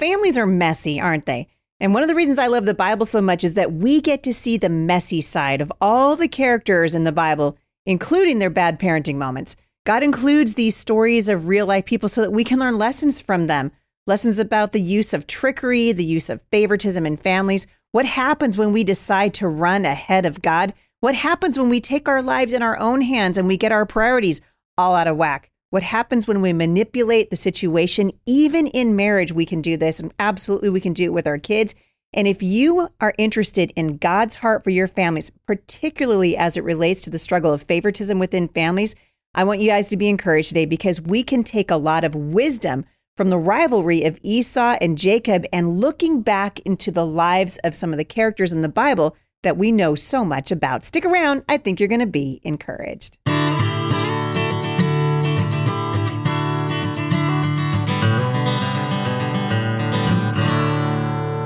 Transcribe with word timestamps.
families 0.00 0.36
are 0.36 0.46
messy, 0.46 0.98
aren't 1.00 1.26
they? 1.26 1.46
And 1.78 1.94
one 1.94 2.02
of 2.02 2.08
the 2.08 2.14
reasons 2.14 2.38
I 2.38 2.48
love 2.48 2.64
the 2.64 2.74
Bible 2.74 3.06
so 3.06 3.20
much 3.20 3.44
is 3.44 3.54
that 3.54 3.72
we 3.72 4.00
get 4.00 4.22
to 4.24 4.34
see 4.34 4.56
the 4.56 4.68
messy 4.68 5.20
side 5.20 5.60
of 5.60 5.72
all 5.80 6.16
the 6.16 6.28
characters 6.28 6.94
in 6.94 7.04
the 7.04 7.12
Bible, 7.12 7.56
including 7.86 8.38
their 8.38 8.50
bad 8.50 8.80
parenting 8.80 9.16
moments. 9.16 9.56
God 9.86 10.02
includes 10.02 10.54
these 10.54 10.76
stories 10.76 11.28
of 11.28 11.46
real 11.46 11.66
life 11.66 11.84
people 11.84 12.08
so 12.08 12.22
that 12.22 12.32
we 12.32 12.44
can 12.44 12.58
learn 12.58 12.78
lessons 12.78 13.20
from 13.20 13.46
them 13.46 13.72
lessons 14.06 14.40
about 14.40 14.72
the 14.72 14.80
use 14.80 15.14
of 15.14 15.26
trickery, 15.26 15.92
the 15.92 16.04
use 16.04 16.30
of 16.30 16.42
favoritism 16.50 17.06
in 17.06 17.16
families. 17.16 17.66
What 17.92 18.06
happens 18.06 18.58
when 18.58 18.72
we 18.72 18.82
decide 18.82 19.34
to 19.34 19.48
run 19.48 19.84
ahead 19.84 20.26
of 20.26 20.42
God? 20.42 20.74
What 20.98 21.14
happens 21.14 21.58
when 21.58 21.68
we 21.68 21.80
take 21.80 22.08
our 22.08 22.20
lives 22.20 22.52
in 22.52 22.62
our 22.62 22.76
own 22.78 23.02
hands 23.02 23.38
and 23.38 23.46
we 23.46 23.56
get 23.56 23.70
our 23.70 23.86
priorities 23.86 24.40
all 24.76 24.96
out 24.96 25.06
of 25.06 25.16
whack? 25.16 25.50
What 25.70 25.84
happens 25.84 26.26
when 26.26 26.42
we 26.42 26.52
manipulate 26.52 27.30
the 27.30 27.36
situation? 27.36 28.10
Even 28.26 28.66
in 28.66 28.96
marriage, 28.96 29.32
we 29.32 29.46
can 29.46 29.62
do 29.62 29.76
this, 29.76 30.00
and 30.00 30.12
absolutely 30.18 30.68
we 30.68 30.80
can 30.80 30.92
do 30.92 31.04
it 31.04 31.12
with 31.12 31.28
our 31.28 31.38
kids. 31.38 31.76
And 32.12 32.26
if 32.26 32.42
you 32.42 32.88
are 33.00 33.14
interested 33.18 33.72
in 33.76 33.98
God's 33.98 34.34
heart 34.34 34.64
for 34.64 34.70
your 34.70 34.88
families, 34.88 35.30
particularly 35.46 36.36
as 36.36 36.56
it 36.56 36.64
relates 36.64 37.02
to 37.02 37.10
the 37.10 37.18
struggle 37.18 37.52
of 37.52 37.62
favoritism 37.62 38.18
within 38.18 38.48
families, 38.48 38.96
I 39.32 39.44
want 39.44 39.60
you 39.60 39.68
guys 39.68 39.88
to 39.90 39.96
be 39.96 40.08
encouraged 40.08 40.48
today 40.48 40.66
because 40.66 41.00
we 41.00 41.22
can 41.22 41.44
take 41.44 41.70
a 41.70 41.76
lot 41.76 42.02
of 42.02 42.16
wisdom 42.16 42.84
from 43.16 43.28
the 43.30 43.38
rivalry 43.38 44.02
of 44.02 44.18
Esau 44.24 44.76
and 44.80 44.98
Jacob 44.98 45.44
and 45.52 45.78
looking 45.80 46.20
back 46.20 46.58
into 46.60 46.90
the 46.90 47.06
lives 47.06 47.58
of 47.58 47.76
some 47.76 47.92
of 47.92 47.96
the 47.96 48.04
characters 48.04 48.52
in 48.52 48.62
the 48.62 48.68
Bible 48.68 49.16
that 49.44 49.56
we 49.56 49.70
know 49.70 49.94
so 49.94 50.24
much 50.24 50.50
about. 50.50 50.82
Stick 50.82 51.04
around. 51.04 51.44
I 51.48 51.58
think 51.58 51.78
you're 51.78 51.88
going 51.88 52.00
to 52.00 52.06
be 52.06 52.40
encouraged. 52.42 53.18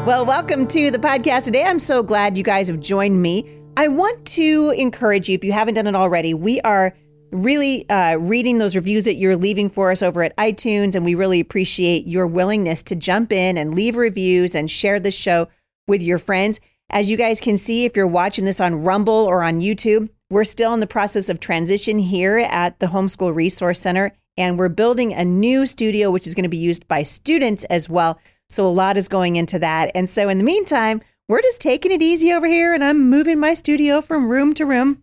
Well, 0.06 0.26
welcome 0.26 0.66
to 0.66 0.90
the 0.90 0.98
podcast 0.98 1.46
today. 1.46 1.64
I'm 1.64 1.78
so 1.78 2.02
glad 2.02 2.36
you 2.36 2.44
guys 2.44 2.68
have 2.68 2.78
joined 2.78 3.22
me. 3.22 3.48
I 3.78 3.88
want 3.88 4.26
to 4.26 4.74
encourage 4.76 5.30
you, 5.30 5.34
if 5.34 5.42
you 5.42 5.52
haven't 5.52 5.76
done 5.76 5.86
it 5.86 5.94
already, 5.94 6.34
we 6.34 6.60
are 6.60 6.94
really 7.30 7.88
uh, 7.88 8.18
reading 8.18 8.58
those 8.58 8.76
reviews 8.76 9.04
that 9.04 9.14
you're 9.14 9.34
leaving 9.34 9.70
for 9.70 9.90
us 9.90 10.02
over 10.02 10.22
at 10.22 10.36
iTunes, 10.36 10.94
and 10.94 11.06
we 11.06 11.14
really 11.14 11.40
appreciate 11.40 12.06
your 12.06 12.26
willingness 12.26 12.82
to 12.82 12.94
jump 12.94 13.32
in 13.32 13.56
and 13.56 13.74
leave 13.74 13.96
reviews 13.96 14.54
and 14.54 14.70
share 14.70 15.00
the 15.00 15.10
show 15.10 15.48
with 15.88 16.02
your 16.02 16.18
friends. 16.18 16.60
As 16.90 17.10
you 17.10 17.16
guys 17.16 17.40
can 17.40 17.56
see, 17.56 17.86
if 17.86 17.96
you're 17.96 18.06
watching 18.06 18.44
this 18.44 18.60
on 18.60 18.84
Rumble 18.84 19.14
or 19.14 19.42
on 19.42 19.60
YouTube, 19.60 20.10
we're 20.28 20.44
still 20.44 20.74
in 20.74 20.80
the 20.80 20.86
process 20.86 21.30
of 21.30 21.40
transition 21.40 21.98
here 21.98 22.36
at 22.36 22.78
the 22.78 22.88
Homeschool 22.88 23.34
Resource 23.34 23.80
Center, 23.80 24.12
and 24.36 24.58
we're 24.58 24.68
building 24.68 25.14
a 25.14 25.24
new 25.24 25.64
studio, 25.64 26.10
which 26.10 26.26
is 26.26 26.34
going 26.34 26.42
to 26.42 26.50
be 26.50 26.58
used 26.58 26.86
by 26.88 27.02
students 27.02 27.64
as 27.64 27.88
well. 27.88 28.20
So 28.48 28.66
a 28.66 28.68
lot 28.68 28.96
is 28.96 29.08
going 29.08 29.36
into 29.36 29.58
that. 29.58 29.90
And 29.94 30.08
so 30.08 30.28
in 30.28 30.38
the 30.38 30.44
meantime, 30.44 31.00
we're 31.28 31.42
just 31.42 31.60
taking 31.60 31.92
it 31.92 32.02
easy 32.02 32.32
over 32.32 32.46
here 32.46 32.74
and 32.74 32.84
I'm 32.84 33.08
moving 33.08 33.40
my 33.40 33.54
studio 33.54 34.00
from 34.00 34.28
room 34.28 34.54
to 34.54 34.66
room. 34.66 35.02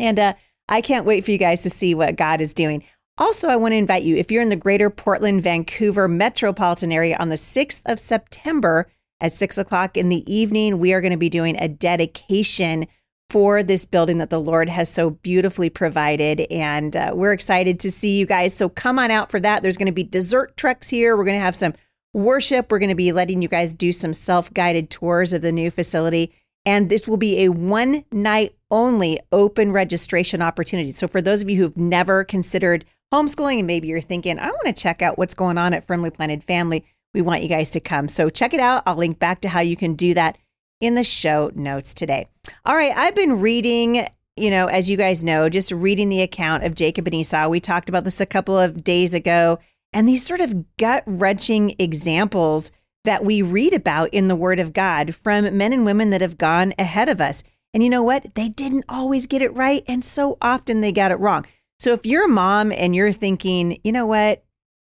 And 0.00 0.18
uh, 0.18 0.34
I 0.68 0.80
can't 0.80 1.06
wait 1.06 1.24
for 1.24 1.30
you 1.30 1.38
guys 1.38 1.62
to 1.62 1.70
see 1.70 1.94
what 1.94 2.16
God 2.16 2.40
is 2.40 2.54
doing. 2.54 2.84
Also, 3.16 3.48
I 3.48 3.56
want 3.56 3.72
to 3.72 3.78
invite 3.78 4.04
you, 4.04 4.16
if 4.16 4.30
you're 4.30 4.42
in 4.42 4.48
the 4.48 4.56
greater 4.56 4.90
Portland, 4.90 5.42
Vancouver 5.42 6.06
metropolitan 6.06 6.92
area 6.92 7.16
on 7.18 7.30
the 7.30 7.34
6th 7.34 7.82
of 7.84 7.98
September 7.98 8.88
at 9.20 9.32
6 9.32 9.58
o'clock 9.58 9.96
in 9.96 10.08
the 10.08 10.32
evening, 10.32 10.78
we 10.78 10.92
are 10.92 11.00
going 11.00 11.12
to 11.12 11.18
be 11.18 11.28
doing 11.28 11.56
a 11.58 11.68
dedication 11.68 12.86
for 13.28 13.62
this 13.62 13.84
building 13.84 14.18
that 14.18 14.30
the 14.30 14.40
Lord 14.40 14.68
has 14.68 14.88
so 14.88 15.10
beautifully 15.10 15.68
provided. 15.68 16.42
And 16.50 16.94
uh, 16.94 17.12
we're 17.14 17.32
excited 17.32 17.80
to 17.80 17.90
see 17.90 18.18
you 18.18 18.24
guys. 18.24 18.54
So 18.54 18.68
come 18.68 18.98
on 18.98 19.10
out 19.10 19.30
for 19.30 19.40
that. 19.40 19.62
There's 19.62 19.76
going 19.76 19.86
to 19.86 19.92
be 19.92 20.04
dessert 20.04 20.56
trucks 20.56 20.88
here. 20.88 21.16
We're 21.16 21.24
going 21.24 21.36
to 21.36 21.44
have 21.44 21.56
some 21.56 21.74
worship. 22.12 22.70
We're 22.70 22.78
going 22.78 22.90
to 22.90 22.94
be 22.94 23.12
letting 23.12 23.42
you 23.42 23.48
guys 23.48 23.72
do 23.74 23.92
some 23.92 24.12
self 24.12 24.52
guided 24.52 24.90
tours 24.90 25.32
of 25.32 25.42
the 25.42 25.52
new 25.52 25.70
facility. 25.70 26.32
And 26.66 26.90
this 26.90 27.08
will 27.08 27.16
be 27.16 27.44
a 27.44 27.50
one 27.50 28.04
night 28.12 28.54
only 28.70 29.20
open 29.32 29.72
registration 29.72 30.42
opportunity. 30.42 30.90
So, 30.90 31.08
for 31.08 31.22
those 31.22 31.42
of 31.42 31.50
you 31.50 31.56
who've 31.56 31.76
never 31.76 32.24
considered 32.24 32.84
homeschooling 33.12 33.58
and 33.58 33.66
maybe 33.66 33.88
you're 33.88 34.00
thinking, 34.00 34.38
I 34.38 34.48
want 34.48 34.66
to 34.66 34.72
check 34.72 35.00
out 35.00 35.18
what's 35.18 35.34
going 35.34 35.58
on 35.58 35.72
at 35.72 35.84
Firmly 35.84 36.10
Planted 36.10 36.44
Family, 36.44 36.84
we 37.14 37.22
want 37.22 37.42
you 37.42 37.48
guys 37.48 37.70
to 37.70 37.80
come. 37.80 38.08
So, 38.08 38.28
check 38.28 38.52
it 38.52 38.60
out. 38.60 38.82
I'll 38.86 38.96
link 38.96 39.18
back 39.18 39.40
to 39.42 39.48
how 39.48 39.60
you 39.60 39.76
can 39.76 39.94
do 39.94 40.14
that 40.14 40.36
in 40.80 40.94
the 40.94 41.04
show 41.04 41.50
notes 41.54 41.94
today. 41.94 42.28
All 42.64 42.76
right, 42.76 42.92
I've 42.94 43.16
been 43.16 43.40
reading, 43.40 44.06
you 44.36 44.50
know, 44.50 44.66
as 44.66 44.90
you 44.90 44.96
guys 44.96 45.24
know, 45.24 45.48
just 45.48 45.72
reading 45.72 46.08
the 46.08 46.22
account 46.22 46.64
of 46.64 46.74
Jacob 46.74 47.06
and 47.06 47.14
Esau. 47.14 47.48
We 47.48 47.60
talked 47.60 47.88
about 47.88 48.04
this 48.04 48.20
a 48.20 48.26
couple 48.26 48.58
of 48.58 48.84
days 48.84 49.14
ago 49.14 49.58
and 49.92 50.08
these 50.08 50.24
sort 50.24 50.40
of 50.40 50.76
gut 50.76 51.02
wrenching 51.06 51.74
examples 51.78 52.72
that 53.04 53.24
we 53.24 53.40
read 53.42 53.72
about 53.72 54.10
in 54.12 54.28
the 54.28 54.36
Word 54.36 54.60
of 54.60 54.72
God 54.72 55.14
from 55.14 55.56
men 55.56 55.72
and 55.72 55.84
women 55.84 56.10
that 56.10 56.20
have 56.20 56.38
gone 56.38 56.74
ahead 56.78 57.08
of 57.08 57.20
us. 57.20 57.42
And 57.72 57.82
you 57.82 57.90
know 57.90 58.02
what? 58.02 58.34
They 58.34 58.48
didn't 58.48 58.84
always 58.88 59.26
get 59.26 59.42
it 59.42 59.54
right. 59.54 59.82
And 59.86 60.04
so 60.04 60.36
often 60.42 60.80
they 60.80 60.92
got 60.92 61.10
it 61.10 61.18
wrong. 61.18 61.46
So 61.78 61.92
if 61.92 62.04
you're 62.04 62.24
a 62.24 62.28
mom 62.28 62.72
and 62.72 62.94
you're 62.94 63.12
thinking, 63.12 63.78
you 63.84 63.92
know 63.92 64.06
what? 64.06 64.44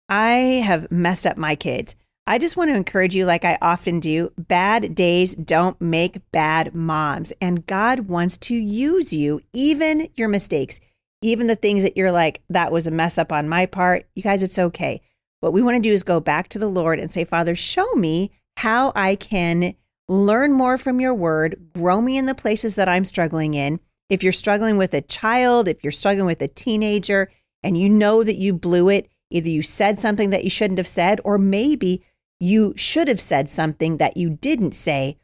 I 0.09 0.63
have 0.65 0.91
messed 0.91 1.27
up 1.27 1.37
my 1.37 1.57
kids. 1.57 1.97
I 2.29 2.39
just 2.39 2.57
want 2.57 2.71
to 2.71 2.77
encourage 2.77 3.15
you, 3.15 3.25
like 3.25 3.45
I 3.45 3.59
often 3.61 4.01
do 4.01 4.33
bad 4.37 4.95
days 4.95 5.35
don't 5.35 5.81
make 5.81 6.31
bad 6.33 6.75
moms. 6.75 7.33
And 7.41 7.67
God 7.67 8.01
wants 8.01 8.37
to 8.39 8.55
use 8.55 9.13
you, 9.13 9.43
even 9.53 10.09
your 10.17 10.29
mistakes 10.29 10.81
even 11.23 11.47
the 11.47 11.57
things 11.57 11.83
that 11.83 11.97
you're 11.97 12.13
like, 12.13 12.43
that 12.49 12.73
was 12.73 12.87
a 12.87 12.91
mess 12.91 13.19
up 13.19 13.33
on 13.33 13.49
my 13.49 13.67
part, 13.67 14.09
you 14.15 14.23
guys, 14.23 14.43
it's 14.43 14.59
okay. 14.59 15.01
What 15.41 15.53
we 15.53 15.63
want 15.63 15.77
to 15.77 15.89
do 15.89 15.93
is 15.93 16.03
go 16.03 16.21
back 16.21 16.49
to 16.49 16.59
the 16.59 16.69
Lord 16.69 16.99
and 16.99 17.11
say, 17.11 17.25
Father, 17.25 17.55
show 17.55 17.93
me 17.95 18.31
how 18.59 18.93
I 18.95 19.17
can 19.17 19.75
learn 20.09 20.53
more 20.53 20.79
from 20.79 21.01
your 21.01 21.15
word, 21.15 21.71
grow 21.75 22.01
me 22.01 22.17
in 22.17 22.27
the 22.27 22.35
places 22.35 22.77
that 22.77 22.89
I'm 22.89 23.05
struggling 23.05 23.55
in. 23.55 23.81
If 24.09 24.23
you're 24.23 24.33
struggling 24.33 24.77
with 24.77 24.95
a 24.95 25.01
child, 25.01 25.69
if 25.69 25.83
you're 25.83 25.91
struggling 25.91 26.27
with 26.27 26.41
a 26.41 26.49
teenager, 26.49 27.29
and 27.63 27.77
you 27.77 27.89
know 27.89 28.23
that 28.23 28.37
you 28.37 28.55
blew 28.55 28.89
it, 28.89 29.09
either 29.31 29.51
you 29.51 29.63
said 29.63 29.99
something 29.99 30.31
that 30.31 30.45
you 30.45 30.51
shouldn't 30.51 30.79
have 30.79 30.87
said, 30.87 31.21
or 31.25 31.39
maybe 31.39 32.05
you 32.39 32.73
should 32.77 33.09
have 33.09 33.21
said 33.21 33.49
something 33.49 33.97
that 33.97 34.17
you 34.17 34.31
didn't 34.31 34.73
say, 34.73 35.17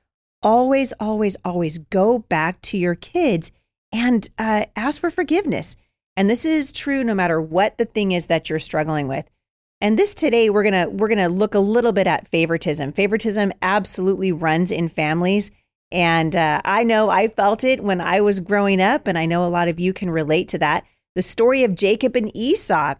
always, 0.43 0.93
always, 0.99 1.37
always 1.45 1.79
go 1.79 2.19
back 2.19 2.61
to 2.63 2.77
your 2.77 2.97
kids 2.97 3.53
and 3.93 4.29
uh, 4.39 4.65
ask 4.75 5.01
for 5.01 5.11
forgiveness. 5.11 5.77
And 6.17 6.29
this 6.29 6.45
is 6.45 6.73
true 6.73 7.05
no 7.05 7.15
matter 7.15 7.41
what 7.41 7.79
the 7.79 7.85
thing 7.85 8.13
is 8.13 8.27
that 8.27 8.51
you're 8.51 8.59
struggling 8.59 9.09
with. 9.09 9.31
And 9.81 9.99
this 9.99 10.15
today 10.15 10.49
we're 10.49 10.63
going 10.63 10.85
to 10.85 10.91
we're 10.91 11.09
going 11.09 11.19
to 11.19 11.29
look 11.29 11.55
a 11.55 11.61
little 11.61 11.93
bit 11.93 12.07
at 12.07 12.27
favoritism. 12.27 12.93
Favoritism 12.93 13.53
absolutely 13.61 14.31
runs 14.31 14.71
in 14.71 14.89
families 14.89 15.51
and 15.91 16.35
uh, 16.35 16.63
I 16.65 16.85
know 16.85 17.11
I 17.11 17.29
felt 17.29 17.65
it 17.65 17.83
when 17.83 18.01
I 18.01 18.23
was 18.23 18.41
growing 18.41 18.81
up 18.81 19.07
and 19.07 19.19
I 19.19 19.27
know 19.27 19.45
a 19.45 19.49
lot 19.49 19.69
of 19.69 19.79
you 19.79 19.93
can 19.93 20.09
relate 20.09 20.49
to 20.49 20.59
that. 20.59 20.85
The 21.15 21.23
story 21.23 21.65
of 21.65 21.75
Jacob 21.75 22.17
and 22.17 22.35
Esau 22.35 22.95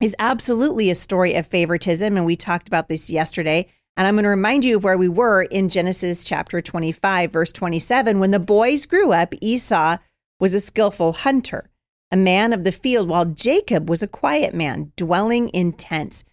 is 0.00 0.14
absolutely 0.18 0.88
a 0.88 0.94
story 0.94 1.34
of 1.34 1.46
favoritism 1.46 2.16
and 2.16 2.26
we 2.26 2.36
talked 2.36 2.68
about 2.68 2.88
this 2.88 3.10
yesterday. 3.10 3.66
And 3.96 4.06
I'm 4.06 4.14
going 4.14 4.24
to 4.24 4.30
remind 4.30 4.64
you 4.64 4.76
of 4.76 4.84
where 4.84 4.96
we 4.96 5.08
were 5.08 5.42
in 5.42 5.68
Genesis 5.68 6.24
chapter 6.24 6.60
25 6.60 7.32
verse 7.32 7.52
27 7.52 8.20
when 8.20 8.30
the 8.30 8.38
boys 8.38 8.86
grew 8.86 9.12
up 9.12 9.34
Esau 9.40 9.96
was 10.42 10.52
a 10.52 10.60
skillful 10.60 11.12
hunter 11.12 11.70
a 12.12 12.16
man 12.16 12.52
of 12.52 12.62
the 12.62 12.70
field, 12.70 13.08
while 13.08 13.24
Jacob 13.24 13.88
was 13.88 14.02
a 14.02 14.06
quiet 14.06 14.54
man, 14.54 14.92
dwelling 14.96 15.48
in 15.48 15.72
tents. 15.72 16.24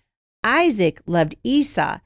Isaac 0.43 0.99
loved 1.07 1.35
Esau 1.41 1.99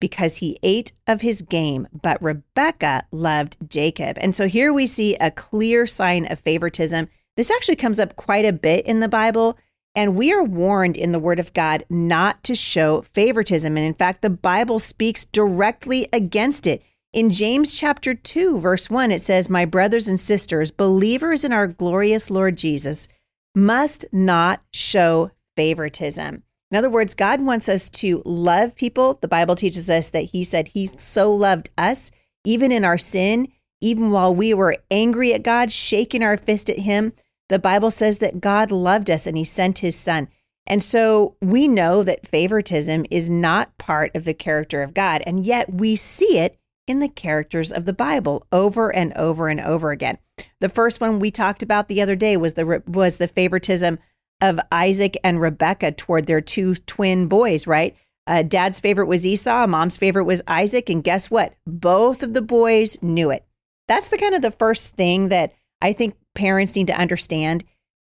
because 0.00 0.36
he 0.36 0.56
ate 0.62 0.92
of 1.08 1.20
his 1.20 1.42
game, 1.42 1.88
but 1.92 2.22
Rebekah 2.22 3.06
loved 3.10 3.56
Jacob. 3.68 4.16
And 4.20 4.36
so 4.36 4.46
here 4.46 4.72
we 4.72 4.86
see 4.86 5.16
a 5.16 5.32
clear 5.32 5.84
sign 5.84 6.30
of 6.30 6.38
favoritism. 6.38 7.08
This 7.36 7.50
actually 7.50 7.74
comes 7.74 7.98
up 7.98 8.14
quite 8.14 8.44
a 8.44 8.52
bit 8.52 8.86
in 8.86 9.00
the 9.00 9.08
Bible. 9.08 9.58
And 9.96 10.16
we 10.16 10.32
are 10.32 10.44
warned 10.44 10.96
in 10.96 11.10
the 11.10 11.18
Word 11.18 11.40
of 11.40 11.52
God 11.54 11.82
not 11.90 12.44
to 12.44 12.54
show 12.54 13.02
favoritism. 13.02 13.76
And 13.76 13.84
in 13.84 13.94
fact, 13.94 14.22
the 14.22 14.30
Bible 14.30 14.78
speaks 14.78 15.24
directly 15.24 16.06
against 16.12 16.68
it. 16.68 16.84
In 17.18 17.30
James 17.30 17.74
chapter 17.76 18.14
2, 18.14 18.60
verse 18.60 18.88
1, 18.88 19.10
it 19.10 19.20
says, 19.20 19.50
My 19.50 19.64
brothers 19.64 20.06
and 20.06 20.20
sisters, 20.20 20.70
believers 20.70 21.42
in 21.42 21.52
our 21.52 21.66
glorious 21.66 22.30
Lord 22.30 22.56
Jesus, 22.56 23.08
must 23.56 24.04
not 24.12 24.62
show 24.72 25.32
favoritism. 25.56 26.44
In 26.70 26.78
other 26.78 26.88
words, 26.88 27.16
God 27.16 27.42
wants 27.42 27.68
us 27.68 27.88
to 27.88 28.22
love 28.24 28.76
people. 28.76 29.14
The 29.14 29.26
Bible 29.26 29.56
teaches 29.56 29.90
us 29.90 30.10
that 30.10 30.26
He 30.26 30.44
said 30.44 30.68
He 30.68 30.86
so 30.86 31.32
loved 31.32 31.70
us, 31.76 32.12
even 32.44 32.70
in 32.70 32.84
our 32.84 32.96
sin, 32.96 33.48
even 33.80 34.12
while 34.12 34.32
we 34.32 34.54
were 34.54 34.76
angry 34.88 35.34
at 35.34 35.42
God, 35.42 35.72
shaking 35.72 36.22
our 36.22 36.36
fist 36.36 36.70
at 36.70 36.78
Him. 36.78 37.12
The 37.48 37.58
Bible 37.58 37.90
says 37.90 38.18
that 38.18 38.40
God 38.40 38.70
loved 38.70 39.10
us 39.10 39.26
and 39.26 39.36
He 39.36 39.42
sent 39.42 39.80
His 39.80 39.98
Son. 39.98 40.28
And 40.68 40.80
so 40.84 41.34
we 41.42 41.66
know 41.66 42.04
that 42.04 42.28
favoritism 42.28 43.06
is 43.10 43.28
not 43.28 43.76
part 43.76 44.14
of 44.14 44.24
the 44.24 44.34
character 44.34 44.82
of 44.82 44.94
God. 44.94 45.24
And 45.26 45.44
yet 45.44 45.74
we 45.74 45.96
see 45.96 46.38
it 46.38 46.56
in 46.88 47.00
the 47.00 47.08
characters 47.08 47.70
of 47.70 47.84
the 47.84 47.92
Bible 47.92 48.46
over 48.50 48.92
and 48.94 49.12
over 49.14 49.48
and 49.48 49.60
over 49.60 49.90
again. 49.90 50.18
The 50.60 50.68
first 50.68 51.00
one 51.00 51.18
we 51.18 51.30
talked 51.30 51.62
about 51.62 51.88
the 51.88 52.00
other 52.00 52.16
day 52.16 52.36
was 52.36 52.54
the 52.54 52.82
was 52.86 53.18
the 53.18 53.28
favoritism 53.28 53.98
of 54.40 54.60
Isaac 54.72 55.16
and 55.22 55.40
Rebecca 55.40 55.92
toward 55.92 56.26
their 56.26 56.40
two 56.40 56.74
twin 56.74 57.26
boys, 57.26 57.66
right? 57.66 57.96
Uh, 58.26 58.42
dad's 58.42 58.78
favorite 58.78 59.06
was 59.06 59.26
Esau, 59.26 59.66
mom's 59.66 59.96
favorite 59.96 60.24
was 60.24 60.42
Isaac. 60.46 60.90
And 60.90 61.02
guess 61.02 61.30
what? 61.30 61.54
Both 61.66 62.22
of 62.22 62.34
the 62.34 62.42
boys 62.42 63.02
knew 63.02 63.30
it. 63.30 63.44
That's 63.88 64.08
the 64.08 64.18
kind 64.18 64.34
of 64.34 64.42
the 64.42 64.50
first 64.50 64.94
thing 64.94 65.28
that 65.28 65.54
I 65.80 65.92
think 65.92 66.14
parents 66.34 66.76
need 66.76 66.88
to 66.88 66.98
understand. 66.98 67.64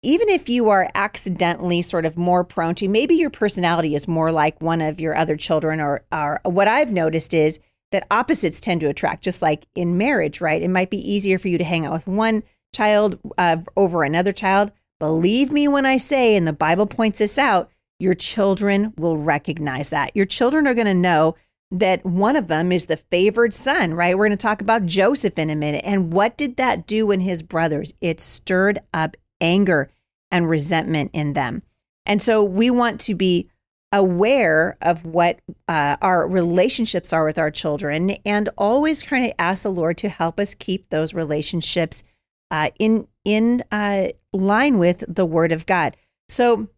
Even 0.03 0.29
if 0.29 0.49
you 0.49 0.69
are 0.69 0.91
accidentally 0.95 1.83
sort 1.83 2.07
of 2.07 2.17
more 2.17 2.45
prone 2.45 2.75
to, 2.77 2.89
maybe 2.89 3.17
your 3.17 3.31
personality 3.31 3.95
is 3.95 4.09
more 4.09 4.33
like 4.33 4.63
one 4.63 4.81
of 4.81 5.01
your 5.01 5.15
other 5.15 5.37
children, 5.37 5.81
or, 5.81 6.05
or 6.13 6.41
what 6.45 6.69
I've 6.69 6.93
noticed 6.93 7.35
is 7.35 7.61
that 7.91 8.07
opposites 8.11 8.61
tend 8.61 8.81
to 8.83 8.89
attract, 8.89 9.25
just 9.25 9.43
like 9.43 9.67
in 9.75 9.99
marriage, 9.99 10.41
right? 10.41 10.63
It 10.63 10.69
might 10.69 10.91
be 10.91 10.99
easier 10.99 11.39
for 11.39 11.49
you 11.49 11.59
to 11.59 11.65
hang 11.65 11.87
out 11.87 11.93
with 11.93 12.07
one 12.07 12.43
child 12.75 13.19
uh, 13.39 13.59
over 13.77 14.05
another 14.05 14.33
child. 14.33 14.71
Believe 14.99 15.53
me 15.53 15.69
when 15.69 15.87
I 15.87 15.97
say, 15.97 16.37
and 16.37 16.47
the 16.47 16.53
Bible 16.53 16.87
points 16.87 17.19
this 17.19 17.39
out, 17.39 17.71
your 17.99 18.15
children 18.15 18.93
will 18.97 19.17
recognize 19.17 19.91
that. 19.91 20.15
Your 20.15 20.27
children 20.27 20.67
are 20.67 20.75
going 20.75 20.87
to 20.87 20.95
know 20.95 21.35
that 21.71 22.05
one 22.05 22.37
of 22.37 22.49
them 22.49 22.73
is 22.73 22.87
the 22.87 22.97
favored 22.97 23.53
son, 23.53 23.95
right? 23.95 24.17
We're 24.17 24.29
going 24.29 24.39
to 24.39 24.43
talk 24.43 24.61
about 24.61 24.87
Joseph 24.87 25.39
in 25.39 25.51
a 25.51 25.57
minute. 25.57 25.83
And 25.85 26.13
what 26.13 26.37
did 26.37 26.57
that 26.57 26.87
do 26.87 27.11
in 27.11 27.21
his 27.21 27.43
brothers? 27.43 27.93
It 28.01 28.21
stirred 28.21 28.79
up 28.95 29.17
anger 29.41 29.91
and 30.31 30.49
resentment 30.49 31.11
in 31.13 31.35
them. 31.35 31.63
And 32.07 32.23
so 32.23 32.43
we 32.43 32.71
want 32.71 33.01
to 33.01 33.15
be 33.15 33.51
aware 33.93 34.77
of 34.83 35.05
what 35.05 35.41
uh, 35.67 35.97
our 36.03 36.29
relationships 36.29 37.13
are 37.13 37.25
with 37.25 37.39
our 37.39 37.51
children 37.51 38.11
and 38.25 38.49
always 38.59 39.03
kind 39.03 39.25
of 39.25 39.33
ask 39.39 39.63
the 39.63 39.71
Lord 39.71 39.97
to 39.99 40.09
help 40.09 40.39
us 40.39 40.55
keep 40.55 40.91
those 40.91 41.15
relationships 41.15 42.05
uh, 42.51 42.71
in 42.79 43.09
in 43.25 43.63
uh, 43.71 44.09
line 44.33 44.79
with 44.79 45.05
the 45.09 45.27
Word 45.27 45.53
of 45.53 45.67
God. 45.67 45.97
So 46.29 46.69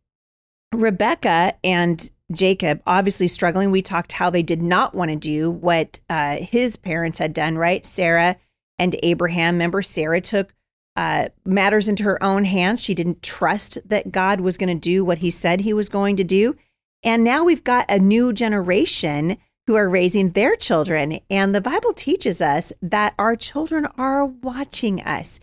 Rebecca 0.73 1.55
and 1.65 2.11
Jacob 2.33 2.81
obviously 2.87 3.29
struggling. 3.29 3.71
We 3.71 3.83
talked 3.83 4.13
how 4.13 4.31
they 4.31 4.43
did 4.43 4.63
not 4.63 4.95
want 4.95 5.11
to 5.11 5.17
do 5.17 5.51
what 5.51 6.01
uh, 6.09 6.37
his 6.37 6.77
parents 6.77 7.19
had 7.19 7.33
done, 7.33 7.59
right? 7.59 7.85
Sarah 7.85 8.37
and 8.79 8.97
Abraham. 9.03 9.55
Remember, 9.55 9.83
Sarah 9.83 10.21
took 10.21 10.55
uh, 10.97 11.29
matters 11.45 11.89
into 11.89 12.05
her 12.05 12.23
own 12.23 12.45
hands. 12.45 12.83
She 12.83 12.95
didn't 12.95 13.23
trust 13.23 13.79
that 13.89 14.13
God 14.13 14.41
was 14.41 14.57
going 14.57 14.69
to 14.69 14.81
do 14.81 15.05
what 15.05 15.19
he 15.19 15.31
said 15.31 15.61
he 15.61 15.73
was 15.73 15.89
going 15.89 16.17
to 16.17 16.25
do. 16.25 16.57
And 17.03 17.25
now 17.25 17.45
we've 17.45 17.65
got 17.65 17.91
a 17.91 17.99
new 17.99 18.33
generation 18.33 19.39
who 19.67 19.77
are 19.77 19.89
raising 19.89 20.31
their 20.31 20.57
children. 20.57 21.21
And 21.31 21.55
the 21.55 21.61
Bible 21.61 21.93
teaches 21.93 22.43
us 22.43 22.73
that 22.83 23.15
our 23.19 23.37
children 23.37 23.87
are 23.97 24.27
watching 24.27 25.01
us. 25.03 25.41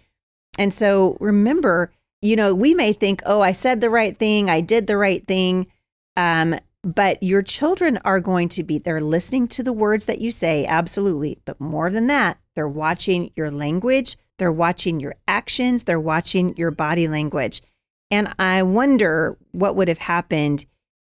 And 0.59 0.73
so 0.73 1.17
remember, 1.19 1.91
you 2.21 2.35
know, 2.35 2.53
we 2.53 2.73
may 2.73 2.93
think, 2.93 3.21
oh, 3.25 3.41
I 3.41 3.51
said 3.51 3.79
the 3.79 3.89
right 3.89 4.17
thing, 4.17 4.49
I 4.49 4.61
did 4.61 4.87
the 4.87 4.97
right 4.97 5.25
thing. 5.25 5.67
Um, 6.15 6.55
but 6.83 7.21
your 7.21 7.41
children 7.41 7.99
are 8.05 8.21
going 8.21 8.49
to 8.49 8.63
be, 8.63 8.77
they're 8.77 9.01
listening 9.01 9.47
to 9.49 9.63
the 9.63 9.73
words 9.73 10.05
that 10.05 10.19
you 10.19 10.31
say, 10.31 10.65
absolutely. 10.65 11.39
But 11.45 11.59
more 11.59 11.89
than 11.89 12.07
that, 12.07 12.37
they're 12.55 12.67
watching 12.67 13.31
your 13.35 13.51
language, 13.51 14.15
they're 14.37 14.51
watching 14.51 14.99
your 14.99 15.15
actions, 15.27 15.83
they're 15.83 15.99
watching 15.99 16.55
your 16.55 16.71
body 16.71 17.07
language. 17.07 17.61
And 18.09 18.33
I 18.39 18.63
wonder 18.63 19.37
what 19.51 19.75
would 19.75 19.89
have 19.89 19.97
happened 19.97 20.65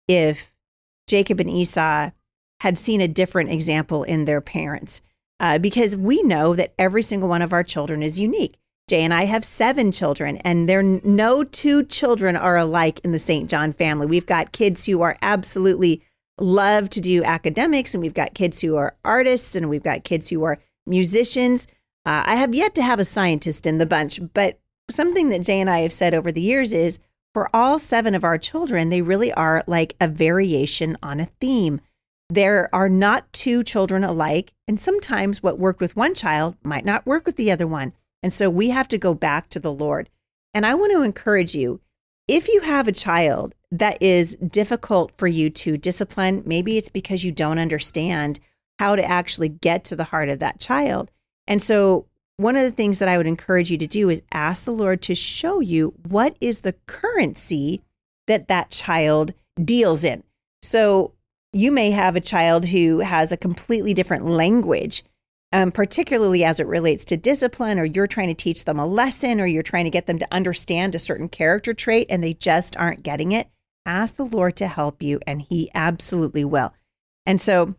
if 0.07 0.53
Jacob 1.07 1.39
and 1.39 1.49
Esau 1.49 2.11
had 2.61 2.77
seen 2.77 3.01
a 3.01 3.07
different 3.07 3.51
example 3.51 4.03
in 4.03 4.25
their 4.25 4.41
parents. 4.41 5.01
Uh, 5.39 5.57
because 5.59 5.97
we 5.97 6.23
know 6.23 6.55
that 6.55 6.73
every 6.79 7.01
single 7.01 7.27
one 7.27 7.41
of 7.41 7.51
our 7.51 7.63
children 7.63 8.01
is 8.01 8.19
unique. 8.19 8.57
Jay 8.87 9.01
and 9.01 9.13
I 9.13 9.25
have 9.25 9.43
seven 9.43 9.91
children, 9.91 10.37
and 10.37 10.69
there 10.69 10.83
no 10.83 11.43
two 11.43 11.83
children 11.83 12.35
are 12.35 12.55
alike 12.55 12.99
in 13.03 13.11
the 13.11 13.19
St. 13.19 13.49
John 13.49 13.71
family. 13.71 14.05
We've 14.05 14.25
got 14.25 14.51
kids 14.51 14.85
who 14.85 15.01
are 15.01 15.17
absolutely 15.21 16.03
love 16.39 16.89
to 16.91 17.01
do 17.01 17.23
academics, 17.23 17.93
and 17.93 18.01
we've 18.01 18.13
got 18.13 18.35
kids 18.35 18.61
who 18.61 18.75
are 18.75 18.95
artists, 19.03 19.55
and 19.55 19.69
we've 19.69 19.83
got 19.83 20.03
kids 20.03 20.29
who 20.29 20.43
are 20.43 20.59
musicians. 20.85 21.67
Uh, 22.05 22.23
I 22.25 22.35
have 22.35 22.53
yet 22.53 22.75
to 22.75 22.83
have 22.83 22.99
a 22.99 23.03
scientist 23.03 23.65
in 23.65 23.79
the 23.79 23.87
bunch, 23.87 24.19
but 24.33 24.59
something 24.89 25.29
that 25.29 25.41
Jay 25.41 25.59
and 25.59 25.69
I 25.69 25.79
have 25.79 25.93
said 25.93 26.13
over 26.13 26.31
the 26.31 26.41
years 26.41 26.71
is 26.71 26.99
for 27.35 27.53
all 27.53 27.77
seven 27.77 28.15
of 28.15 28.23
our 28.23 28.37
children, 28.37 28.87
they 28.87 29.01
really 29.01 29.33
are 29.33 29.61
like 29.67 29.93
a 29.99 30.07
variation 30.07 30.97
on 31.03 31.19
a 31.19 31.25
theme. 31.25 31.81
There 32.29 32.69
are 32.73 32.87
not 32.87 33.33
two 33.33 33.61
children 33.61 34.05
alike, 34.05 34.53
and 34.69 34.79
sometimes 34.79 35.43
what 35.43 35.59
worked 35.59 35.81
with 35.81 35.97
one 35.97 36.13
child 36.13 36.55
might 36.63 36.85
not 36.85 37.05
work 37.05 37.25
with 37.25 37.35
the 37.35 37.51
other 37.51 37.67
one. 37.67 37.91
And 38.23 38.31
so 38.31 38.49
we 38.49 38.69
have 38.69 38.87
to 38.87 38.97
go 38.97 39.13
back 39.13 39.49
to 39.49 39.59
the 39.59 39.73
Lord. 39.73 40.09
And 40.53 40.65
I 40.65 40.75
want 40.75 40.93
to 40.93 41.03
encourage 41.03 41.55
you 41.55 41.81
if 42.25 42.47
you 42.47 42.61
have 42.61 42.87
a 42.87 42.93
child 42.93 43.53
that 43.69 44.01
is 44.01 44.35
difficult 44.35 45.11
for 45.17 45.27
you 45.27 45.49
to 45.49 45.75
discipline, 45.75 46.41
maybe 46.45 46.77
it's 46.77 46.87
because 46.87 47.25
you 47.25 47.33
don't 47.33 47.59
understand 47.59 48.39
how 48.79 48.95
to 48.95 49.03
actually 49.03 49.49
get 49.49 49.83
to 49.83 49.97
the 49.97 50.05
heart 50.05 50.29
of 50.29 50.39
that 50.39 50.61
child. 50.61 51.11
And 51.47 51.61
so, 51.61 52.05
one 52.37 52.55
of 52.55 52.63
the 52.63 52.71
things 52.71 52.99
that 52.99 53.07
I 53.07 53.17
would 53.17 53.27
encourage 53.27 53.71
you 53.71 53.77
to 53.77 53.87
do 53.87 54.09
is 54.09 54.23
ask 54.31 54.65
the 54.65 54.71
Lord 54.71 55.01
to 55.03 55.15
show 55.15 55.59
you 55.59 55.93
what 56.07 56.35
is 56.41 56.61
the 56.61 56.75
currency 56.85 57.81
that 58.27 58.47
that 58.47 58.71
child 58.71 59.33
deals 59.63 60.03
in. 60.03 60.23
So, 60.61 61.13
you 61.53 61.71
may 61.71 61.91
have 61.91 62.17
a 62.17 62.21
child 62.21 62.65
who 62.65 62.99
has 62.99 63.31
a 63.31 63.37
completely 63.37 63.93
different 63.93 64.25
language 64.25 65.03
um, 65.55 65.71
particularly 65.71 66.43
as 66.43 66.59
it 66.59 66.67
relates 66.67 67.05
to 67.05 67.15
discipline, 67.15 67.79
or 67.79 67.85
you're 67.85 68.07
trying 68.07 68.27
to 68.27 68.33
teach 68.33 68.65
them 68.65 68.77
a 68.77 68.85
lesson, 68.85 69.39
or 69.39 69.45
you're 69.45 69.63
trying 69.63 69.85
to 69.85 69.89
get 69.89 70.05
them 70.05 70.19
to 70.19 70.27
understand 70.29 70.93
a 70.93 70.99
certain 70.99 71.29
character 71.29 71.73
trait 71.73 72.07
and 72.09 72.21
they 72.21 72.33
just 72.33 72.75
aren't 72.75 73.03
getting 73.03 73.31
it, 73.31 73.47
ask 73.85 74.17
the 74.17 74.25
Lord 74.25 74.57
to 74.57 74.67
help 74.67 75.01
you, 75.01 75.21
and 75.25 75.41
He 75.41 75.71
absolutely 75.73 76.43
will. 76.43 76.73
And 77.25 77.39
so 77.39 77.75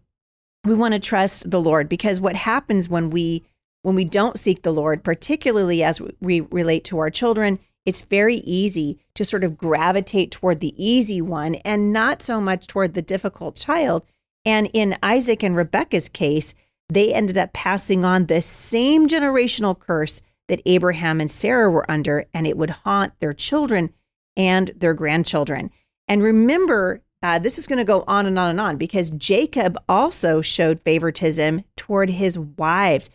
we 0.65 0.75
want 0.75 0.95
to 0.95 0.99
trust 0.99 1.51
the 1.51 1.61
Lord 1.61 1.87
because 1.91 2.19
what 2.19 2.35
happens 2.35 2.89
when 2.89 3.11
we 3.11 3.45
when 3.87 3.95
we 3.95 4.05
don't 4.05 4.37
seek 4.37 4.63
the 4.63 4.73
Lord, 4.73 5.05
particularly 5.05 5.85
as 5.85 6.03
we 6.21 6.41
relate 6.41 6.83
to 6.87 6.99
our 6.99 7.09
children, 7.09 7.61
it's 7.85 8.03
very 8.03 8.39
easy 8.39 8.99
to 9.15 9.25
sort 9.25 9.45
of 9.45 9.57
gravitate 9.57 10.33
toward 10.33 10.59
the 10.59 10.75
easy 10.77 11.23
one 11.23 11.55
and 11.65 11.93
not 11.93 12.21
so 12.21 12.41
much 12.41 12.67
toward 12.67 12.95
the 12.95 13.01
difficult 13.01 13.55
child. 13.55 14.05
And 14.45 14.69
in 14.73 14.99
Isaac 15.05 15.45
and 15.45 15.55
Rebecca's 15.55 16.09
case, 16.09 16.53
they 16.89 17.15
ended 17.15 17.39
up 17.39 17.53
passing 17.53 18.05
on 18.05 18.27
the 18.27 18.41
same 18.41 19.07
generational 19.07 19.79
curse 19.79 20.21
that 20.49 20.63
Abraham 20.67 21.21
and 21.21 21.31
Sarah 21.31 21.71
were 21.71 21.89
under, 21.89 22.27
and 22.35 22.45
it 22.45 22.59
would 22.59 22.71
haunt 22.71 23.13
their 23.21 23.33
children 23.33 23.91
and 24.37 24.73
their 24.77 24.95
grandchildren. 24.95 25.71
And 26.09 26.25
remember, 26.25 27.05
uh, 27.23 27.39
this 27.39 27.57
is 27.57 27.69
going 27.69 27.79
to 27.79 27.85
go 27.85 28.03
on 28.09 28.27
and 28.27 28.37
on 28.37 28.51
and 28.51 28.61
on 28.61 28.79
because 28.79 29.13
Jacob 29.13 29.79
also 29.89 30.43
showed 30.43 30.83
favoritism 30.83 31.63
toward 31.77 32.11
his 32.11 32.37
wives. 32.37 33.11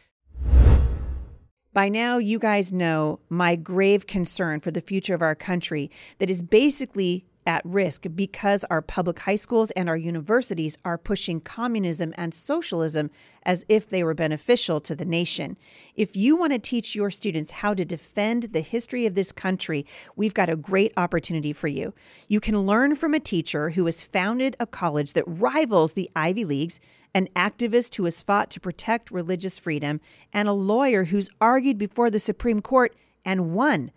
By 1.74 1.88
now, 1.88 2.18
you 2.18 2.38
guys 2.38 2.74
know 2.74 3.22
my 3.30 3.56
grave 3.56 4.06
concern 4.06 4.60
for 4.60 4.72
the 4.72 4.82
future 4.82 5.16
of 5.16 5.22
our 5.22 5.36
country 5.36 5.90
that 6.18 6.30
is 6.30 6.42
basically 6.42 7.24
at 7.46 7.66
risk 7.66 8.06
because 8.14 8.66
our 8.66 8.82
public 8.82 9.20
high 9.20 9.38
schools 9.38 9.72
and 9.72 9.88
our 9.88 9.96
universities 9.98 10.78
are 10.84 10.98
pushing 10.98 11.40
communism 11.40 12.14
and 12.18 12.34
socialism 12.34 13.10
as 13.44 13.66
if 13.68 13.88
they 13.88 14.04
were 14.04 14.14
beneficial 14.14 14.80
to 14.82 14.96
the 14.96 15.06
nation. 15.06 15.58
If 15.96 16.16
you 16.16 16.38
want 16.38 16.52
to 16.52 16.60
teach 16.60 16.94
your 16.94 17.10
students 17.10 17.52
how 17.52 17.74
to 17.74 17.86
defend 17.86 18.44
the 18.52 18.62
history 18.62 19.06
of 19.06 19.16
this 19.16 19.32
country, 19.32 19.86
we've 20.16 20.34
got 20.34 20.50
a 20.50 20.56
great 20.56 20.92
opportunity 20.98 21.54
for 21.54 21.70
you. 21.70 21.94
You 22.28 22.40
can 22.42 22.60
learn 22.60 22.96
from 22.96 23.14
a 23.14 23.20
teacher 23.20 23.72
who 23.72 23.86
has 23.86 24.04
founded 24.04 24.56
a 24.60 24.68
college 24.68 25.14
that 25.14 25.24
rivals 25.26 25.94
the 25.94 26.12
Ivy 26.16 26.46
Leagues, 26.46 26.80
an 27.14 27.28
activist 27.36 27.96
who 27.96 28.06
has 28.06 28.22
fought 28.22 28.50
to 28.52 28.60
protect 28.60 29.12
religious 29.12 29.60
freedom, 29.60 30.00
and 30.32 30.48
a 30.48 30.54
lawyer 30.54 31.06
who's 31.06 31.30
argued 31.40 31.78
before 31.78 32.10
the 32.10 32.20
Supreme 32.20 32.62
Court 32.62 32.96
and 33.26 33.54
won. 33.54 33.92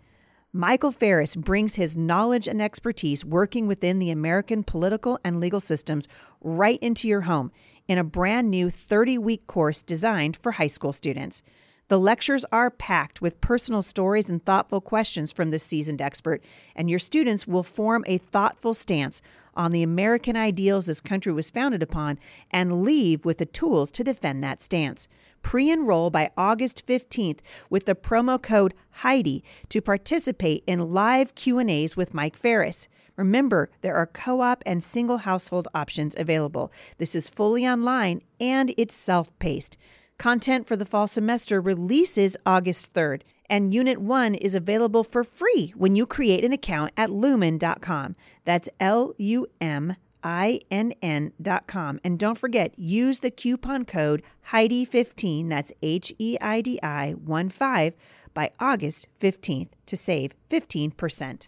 Michael 0.51 0.91
Farris 0.91 1.35
brings 1.35 1.75
his 1.75 1.97
knowledge 1.97 2.47
and 2.47 2.61
expertise 2.61 3.25
working 3.25 3.67
within 3.67 3.99
the 3.99 4.09
American 4.09 4.63
political 4.63 5.19
and 5.23 5.39
legal 5.39 5.59
systems 5.59 6.07
right 6.41 6.79
into 6.81 7.07
your 7.07 7.21
home 7.21 7.51
in 7.87 7.97
a 7.97 8.03
brand 8.05 8.49
new 8.49 8.69
30 8.69 9.17
week 9.17 9.47
course 9.47 9.81
designed 9.81 10.37
for 10.37 10.53
high 10.53 10.67
school 10.67 10.93
students. 10.93 11.41
The 11.87 11.99
lectures 11.99 12.45
are 12.51 12.71
packed 12.71 13.21
with 13.21 13.41
personal 13.41 13.83
stories 13.83 14.29
and 14.29 14.43
thoughtful 14.43 14.81
questions 14.81 15.31
from 15.31 15.51
this 15.51 15.63
seasoned 15.63 16.01
expert, 16.01 16.43
and 16.75 16.89
your 16.89 16.97
students 16.97 17.45
will 17.45 17.61
form 17.61 18.03
a 18.07 18.17
thoughtful 18.17 18.73
stance 18.73 19.21
on 19.53 19.71
the 19.71 19.83
American 19.83 20.35
ideals 20.35 20.87
this 20.87 20.99
country 20.99 21.31
was 21.31 21.51
founded 21.51 21.83
upon 21.83 22.17
and 22.49 22.83
leave 22.83 23.23
with 23.23 23.37
the 23.37 23.45
tools 23.45 23.91
to 23.91 24.03
defend 24.03 24.43
that 24.43 24.61
stance 24.61 25.07
pre-enroll 25.45 26.09
by 26.09 26.31
August 26.35 26.87
15th 26.87 27.37
with 27.69 27.85
the 27.85 27.93
promo 27.93 28.41
code 28.41 28.73
Heidi 28.89 29.43
to 29.69 29.79
participate 29.79 30.63
in 30.65 30.89
live 30.89 31.35
Q&As 31.35 31.95
with 31.95 32.15
Mike 32.15 32.35
Farris. 32.35 32.87
Remember, 33.15 33.69
there 33.81 33.95
are 33.95 34.07
co-op 34.07 34.63
and 34.65 34.81
single 34.81 35.19
household 35.19 35.67
options 35.75 36.15
available. 36.17 36.73
This 36.97 37.13
is 37.13 37.29
fully 37.29 37.63
online 37.63 38.23
and 38.39 38.73
it's 38.75 38.95
self-paced. 38.95 39.77
Content 40.17 40.67
for 40.67 40.75
the 40.75 40.85
fall 40.85 41.07
semester 41.07 41.59
releases 41.59 42.37
August 42.45 42.93
3rd, 42.93 43.21
and 43.49 43.73
Unit 43.73 43.99
1 43.99 44.35
is 44.35 44.55
available 44.55 45.03
for 45.03 45.23
free 45.23 45.73
when 45.75 45.95
you 45.95 46.05
create 46.05 46.43
an 46.43 46.53
account 46.53 46.91
at 46.97 47.11
lumen.com. 47.11 48.15
That's 48.43 48.69
L 48.79 49.13
U 49.17 49.47
M 49.59 49.95
I-N-N.com. 50.25 51.99
And 52.03 52.17
don't 52.17 52.37
forget, 52.37 52.73
use 52.79 53.19
the 53.19 53.29
coupon 53.29 53.85
code 53.85 54.23
Heidi15, 54.47 55.49
that's 55.49 55.71
H-E-I-D-I 55.83 57.11
1 57.11 57.49
5, 57.49 57.95
by 58.33 58.51
August 58.59 59.07
15th 59.19 59.69
to 59.85 59.95
save 59.95 60.33
15%. 60.49 61.47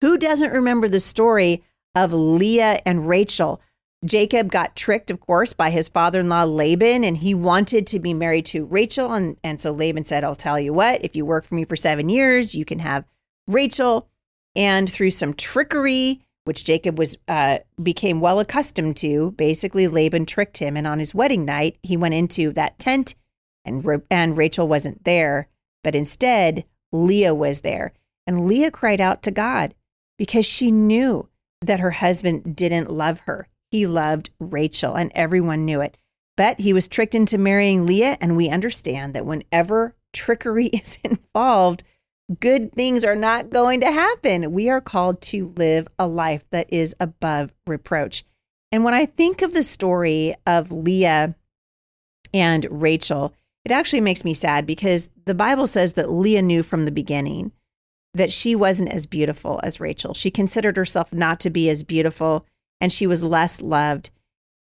Who 0.00 0.18
doesn't 0.18 0.52
remember 0.52 0.88
the 0.88 1.00
story 1.00 1.64
of 1.94 2.12
Leah 2.12 2.80
and 2.84 3.08
Rachel? 3.08 3.60
Jacob 4.04 4.50
got 4.50 4.76
tricked, 4.76 5.10
of 5.10 5.20
course, 5.20 5.54
by 5.54 5.70
his 5.70 5.88
father 5.88 6.20
in 6.20 6.28
law 6.28 6.44
Laban, 6.44 7.02
and 7.02 7.16
he 7.16 7.34
wanted 7.34 7.86
to 7.86 7.98
be 7.98 8.12
married 8.12 8.44
to 8.46 8.66
Rachel. 8.66 9.12
And, 9.12 9.36
and 9.42 9.58
so 9.58 9.72
Laban 9.72 10.04
said, 10.04 10.22
I'll 10.22 10.34
tell 10.34 10.60
you 10.60 10.72
what, 10.72 11.02
if 11.02 11.16
you 11.16 11.24
work 11.24 11.44
for 11.44 11.54
me 11.54 11.64
for 11.64 11.76
seven 11.76 12.08
years, 12.08 12.54
you 12.54 12.64
can 12.64 12.80
have 12.80 13.04
Rachel. 13.46 14.08
And 14.54 14.90
through 14.90 15.10
some 15.10 15.34
trickery, 15.34 16.22
which 16.44 16.64
Jacob 16.64 16.98
was 16.98 17.16
uh, 17.26 17.58
became 17.82 18.20
well 18.20 18.38
accustomed 18.38 18.96
to, 18.98 19.32
basically 19.32 19.88
Laban 19.88 20.26
tricked 20.26 20.58
him. 20.58 20.76
And 20.76 20.86
on 20.86 20.98
his 20.98 21.14
wedding 21.14 21.44
night, 21.44 21.78
he 21.82 21.96
went 21.96 22.14
into 22.14 22.52
that 22.52 22.78
tent, 22.78 23.14
and 23.64 23.84
and 24.10 24.36
Rachel 24.36 24.68
wasn't 24.68 25.04
there, 25.04 25.48
but 25.82 25.94
instead 25.94 26.64
Leah 26.92 27.34
was 27.34 27.62
there. 27.62 27.92
And 28.26 28.46
Leah 28.46 28.70
cried 28.70 29.00
out 29.00 29.22
to 29.24 29.30
God 29.30 29.74
because 30.18 30.46
she 30.46 30.70
knew 30.70 31.28
that 31.60 31.80
her 31.80 31.92
husband 31.92 32.56
didn't 32.56 32.90
love 32.90 33.20
her. 33.20 33.48
He 33.70 33.86
loved 33.86 34.30
Rachel, 34.38 34.94
and 34.94 35.10
everyone 35.14 35.64
knew 35.64 35.80
it. 35.80 35.96
But 36.36 36.60
he 36.60 36.72
was 36.72 36.88
tricked 36.88 37.14
into 37.14 37.38
marrying 37.38 37.86
Leah, 37.86 38.18
and 38.20 38.36
we 38.36 38.48
understand 38.48 39.14
that 39.14 39.26
whenever 39.26 39.96
trickery 40.12 40.66
is 40.72 40.98
involved, 41.02 41.82
good 42.40 42.72
things 42.72 43.04
are 43.04 43.16
not 43.16 43.50
going 43.50 43.80
to 43.80 43.90
happen. 43.90 44.52
We 44.52 44.68
are 44.68 44.80
called 44.80 45.20
to 45.22 45.46
live 45.56 45.88
a 45.98 46.06
life 46.06 46.46
that 46.50 46.72
is 46.72 46.94
above 47.00 47.54
reproach. 47.66 48.24
And 48.72 48.84
when 48.84 48.94
I 48.94 49.06
think 49.06 49.42
of 49.42 49.52
the 49.52 49.62
story 49.62 50.34
of 50.46 50.72
Leah 50.72 51.36
and 52.34 52.66
Rachel, 52.70 53.32
it 53.64 53.72
actually 53.72 54.00
makes 54.00 54.24
me 54.24 54.34
sad 54.34 54.66
because 54.66 55.10
the 55.24 55.34
Bible 55.34 55.66
says 55.66 55.94
that 55.94 56.10
Leah 56.10 56.42
knew 56.42 56.62
from 56.62 56.84
the 56.84 56.90
beginning 56.90 57.52
that 58.16 58.32
she 58.32 58.56
wasn't 58.56 58.92
as 58.92 59.06
beautiful 59.06 59.60
as 59.62 59.78
Rachel. 59.78 60.14
She 60.14 60.30
considered 60.30 60.76
herself 60.76 61.12
not 61.12 61.38
to 61.40 61.50
be 61.50 61.68
as 61.68 61.84
beautiful 61.84 62.46
and 62.80 62.90
she 62.90 63.06
was 63.06 63.22
less 63.22 63.60
loved. 63.60 64.10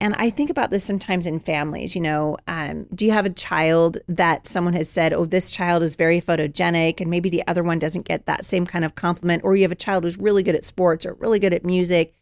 And 0.02 0.14
I 0.18 0.30
think 0.30 0.50
about 0.50 0.72
this 0.72 0.84
sometimes 0.84 1.26
in 1.26 1.40
families. 1.40 1.96
You 1.96 2.02
know, 2.02 2.38
um, 2.48 2.86
do 2.94 3.06
you 3.06 3.14
have 3.14 3.26
a 3.26 3.30
child 3.30 3.98
that 4.10 4.46
someone 4.46 4.74
has 4.74 4.90
said, 4.90 5.14
oh, 5.14 5.26
this 5.26 5.52
child 5.52 5.84
is 5.84 5.96
very 5.96 6.20
photogenic, 6.20 7.00
and 7.00 7.10
maybe 7.10 7.30
the 7.30 7.48
other 7.48 7.64
one 7.64 7.80
doesn't 7.80 8.06
get 8.06 8.26
that 8.26 8.44
same 8.44 8.66
kind 8.66 8.84
of 8.84 8.96
compliment? 8.96 9.44
Or 9.46 9.56
you 9.56 9.62
have 9.62 9.72
a 9.72 9.76
child 9.76 10.04
who's 10.04 10.18
really 10.18 10.44
good 10.44 10.56
at 10.56 10.66
sports 10.66 11.06
or 11.06 11.14
really 11.14 11.40
good 11.40 11.54
at 11.54 11.64
music. 11.64 12.14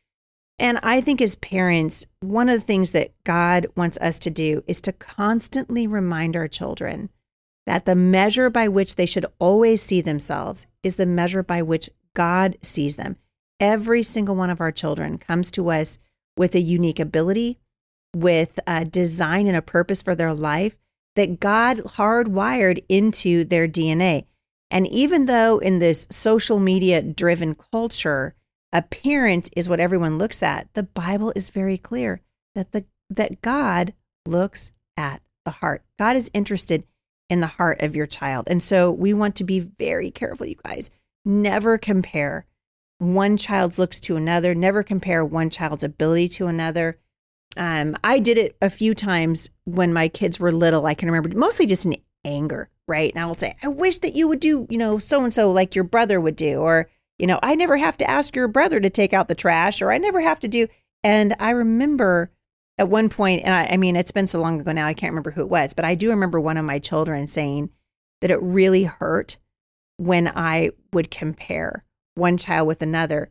And 0.60 0.80
I 0.84 1.02
think 1.02 1.20
as 1.20 1.36
parents, 1.36 2.06
one 2.20 2.48
of 2.48 2.60
the 2.60 2.66
things 2.66 2.92
that 2.92 3.12
God 3.24 3.66
wants 3.76 3.98
us 3.98 4.20
to 4.20 4.30
do 4.30 4.64
is 4.68 4.80
to 4.82 4.94
constantly 4.94 5.88
remind 5.88 6.36
our 6.36 6.48
children 6.48 7.10
that 7.66 7.86
the 7.86 7.96
measure 7.96 8.50
by 8.50 8.68
which 8.68 8.96
they 8.96 9.06
should 9.06 9.26
always 9.40 9.82
see 9.82 10.02
themselves 10.02 10.68
is 10.84 10.96
the 10.96 11.06
measure 11.06 11.44
by 11.44 11.62
which 11.62 11.90
God 12.14 12.58
sees 12.62 12.96
them. 12.96 13.18
Every 13.60 14.04
single 14.04 14.36
one 14.36 14.50
of 14.50 14.60
our 14.60 14.72
children 14.72 15.18
comes 15.18 15.52
to 15.52 15.70
us 15.70 16.00
with 16.36 16.56
a 16.56 16.60
unique 16.60 17.00
ability, 17.00 17.60
with 18.16 18.60
a 18.68 18.86
design 18.86 19.48
and 19.48 19.56
a 19.56 19.62
purpose 19.62 20.02
for 20.02 20.16
their 20.16 20.34
life 20.34 20.78
that 21.16 21.40
God 21.40 21.78
hardwired 21.78 22.84
into 22.90 23.44
their 23.46 23.68
DNA. 23.68 24.26
And 24.70 24.88
even 24.88 25.26
though 25.26 25.60
in 25.60 25.80
this 25.80 26.08
social 26.10 26.60
media 26.60 27.02
driven 27.02 27.56
culture, 27.56 28.36
appearance 28.72 29.50
is 29.56 29.70
what 29.70 29.80
everyone 29.80 30.18
looks 30.18 30.42
at, 30.42 30.68
the 30.74 30.84
Bible 30.84 31.32
is 31.36 31.50
very 31.50 31.78
clear 31.78 32.22
that 32.56 32.72
the 32.72 32.86
that 33.10 33.42
God 33.42 33.94
looks 34.26 34.72
at 34.98 35.22
the 35.46 35.52
heart. 35.52 35.84
God 36.00 36.16
is 36.16 36.32
interested 36.34 36.86
in 37.30 37.40
the 37.40 37.48
heart 37.48 37.82
of 37.82 37.96
your 37.96 38.06
child. 38.06 38.48
And 38.48 38.62
so 38.62 38.92
we 38.92 39.14
want 39.14 39.36
to 39.38 39.44
be 39.44 39.60
very 39.60 40.12
careful, 40.12 40.46
you 40.46 40.56
guys. 40.64 40.92
Never 41.26 41.78
compare 41.78 42.46
one 43.00 43.38
child's 43.38 43.80
looks 43.80 44.00
to 44.02 44.16
another, 44.16 44.54
never 44.56 44.84
compare 44.84 45.26
one 45.26 45.50
child's 45.50 45.84
ability 45.84 46.30
to 46.30 46.48
another. 46.48 46.98
Um, 47.58 47.96
I 48.04 48.20
did 48.20 48.38
it 48.38 48.56
a 48.62 48.70
few 48.70 48.94
times 48.94 49.50
when 49.66 49.94
my 49.94 50.08
kids 50.08 50.40
were 50.40 50.52
little. 50.52 50.86
I 50.86 50.94
can 50.94 51.10
remember 51.10 51.38
mostly 51.38 51.66
just 51.66 51.86
in 51.86 51.98
anger, 52.26 52.70
right? 52.88 53.14
And 53.14 53.22
I 53.22 53.26
will 53.26 53.36
say, 53.36 53.56
I 53.62 53.68
wish 53.68 54.00
that 54.00 54.16
you 54.16 54.28
would 54.28 54.40
do, 54.40 54.68
you 54.70 54.78
know, 54.78 54.98
so 54.98 55.24
and 55.24 55.34
so 55.34 55.52
like 55.52 55.76
your 55.76 55.84
brother 55.84 56.20
would 56.20 56.36
do, 56.36 56.62
or, 56.62 56.90
you 57.20 57.28
know, 57.28 57.40
I 57.44 57.56
never 57.56 57.78
have 57.78 57.98
to 57.98 58.10
ask 58.10 58.36
your 58.36 58.48
brother 58.48 58.80
to 58.80 58.90
take 58.90 59.14
out 59.14 59.28
the 59.28 59.36
trash, 59.36 59.82
or 59.82 59.92
I 59.92 59.98
never 59.98 60.22
have 60.22 60.40
to 60.42 60.48
do. 60.48 60.68
And 61.04 61.36
I 61.40 61.52
remember 61.52 62.32
at 62.78 62.90
one 62.90 63.10
point, 63.10 63.44
and 63.44 63.54
I, 63.54 63.74
I 63.74 63.78
mean, 63.78 63.96
it's 63.96 64.12
been 64.12 64.28
so 64.28 64.42
long 64.42 64.60
ago 64.60 64.72
now, 64.72 64.88
I 64.88 64.94
can't 64.94 65.12
remember 65.12 65.32
who 65.32 65.42
it 65.42 65.50
was, 65.50 65.74
but 65.74 65.86
I 65.86 65.96
do 65.96 66.10
remember 66.10 66.40
one 66.40 66.58
of 66.58 66.66
my 66.66 66.80
children 66.80 67.28
saying 67.28 67.70
that 68.22 68.32
it 68.32 68.42
really 68.42 68.84
hurt 68.86 69.38
when 69.98 70.32
I 70.36 70.72
would 70.92 71.12
compare 71.12 71.86
one 72.16 72.38
child 72.38 72.68
with 72.68 72.82
another. 72.82 73.30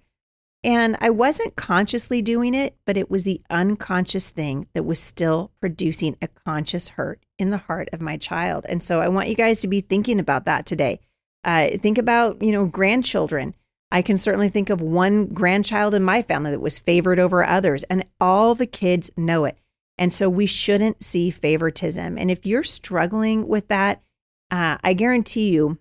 And 0.64 0.96
I 1.00 1.11
wasn't 1.11 1.56
consciously 1.56 2.22
doing 2.22 2.54
it, 2.54 2.76
but 2.87 2.96
it 2.96 3.11
was 3.11 3.25
the 3.25 3.40
unconscious 3.50 4.30
thing 4.30 4.68
that 4.75 4.84
was 4.84 5.00
still 5.00 5.50
producing 5.61 6.16
a 6.22 6.28
conscious 6.28 6.90
hurt 6.90 7.25
in 7.37 7.50
the 7.50 7.58
heart 7.58 7.88
of 7.92 8.00
my 8.00 8.16
child. 8.16 8.64
And 8.68 8.80
so 8.80 9.00
I 9.00 9.08
want 9.08 9.28
you 9.28 9.34
guys 9.34 9.61
to 9.61 9.66
be 9.66 9.80
thinking 9.80 10.20
about 10.20 10.44
that 10.44 10.64
today. 10.64 11.00
Uh, 11.42 11.70
think 11.78 11.99
about, 11.99 12.40
you 12.40 12.52
know, 12.52 12.66
grandchildren. 12.66 13.56
I 13.92 14.00
can 14.00 14.16
certainly 14.16 14.49
think 14.49 14.70
of 14.70 14.80
one 14.80 15.26
grandchild 15.26 15.94
in 15.94 16.02
my 16.02 16.22
family 16.22 16.50
that 16.50 16.61
was 16.61 16.78
favored 16.78 17.18
over 17.18 17.44
others, 17.44 17.84
and 17.84 18.06
all 18.18 18.54
the 18.54 18.66
kids 18.66 19.11
know 19.18 19.44
it. 19.44 19.58
And 19.99 20.11
so 20.11 20.30
we 20.30 20.46
shouldn't 20.46 21.02
see 21.02 21.30
favoritism. 21.30 22.16
And 22.16 22.30
if 22.30 22.46
you're 22.46 22.64
struggling 22.64 23.46
with 23.46 23.68
that, 23.68 24.02
uh, 24.50 24.78
I 24.82 24.94
guarantee 24.94 25.50
you, 25.50 25.78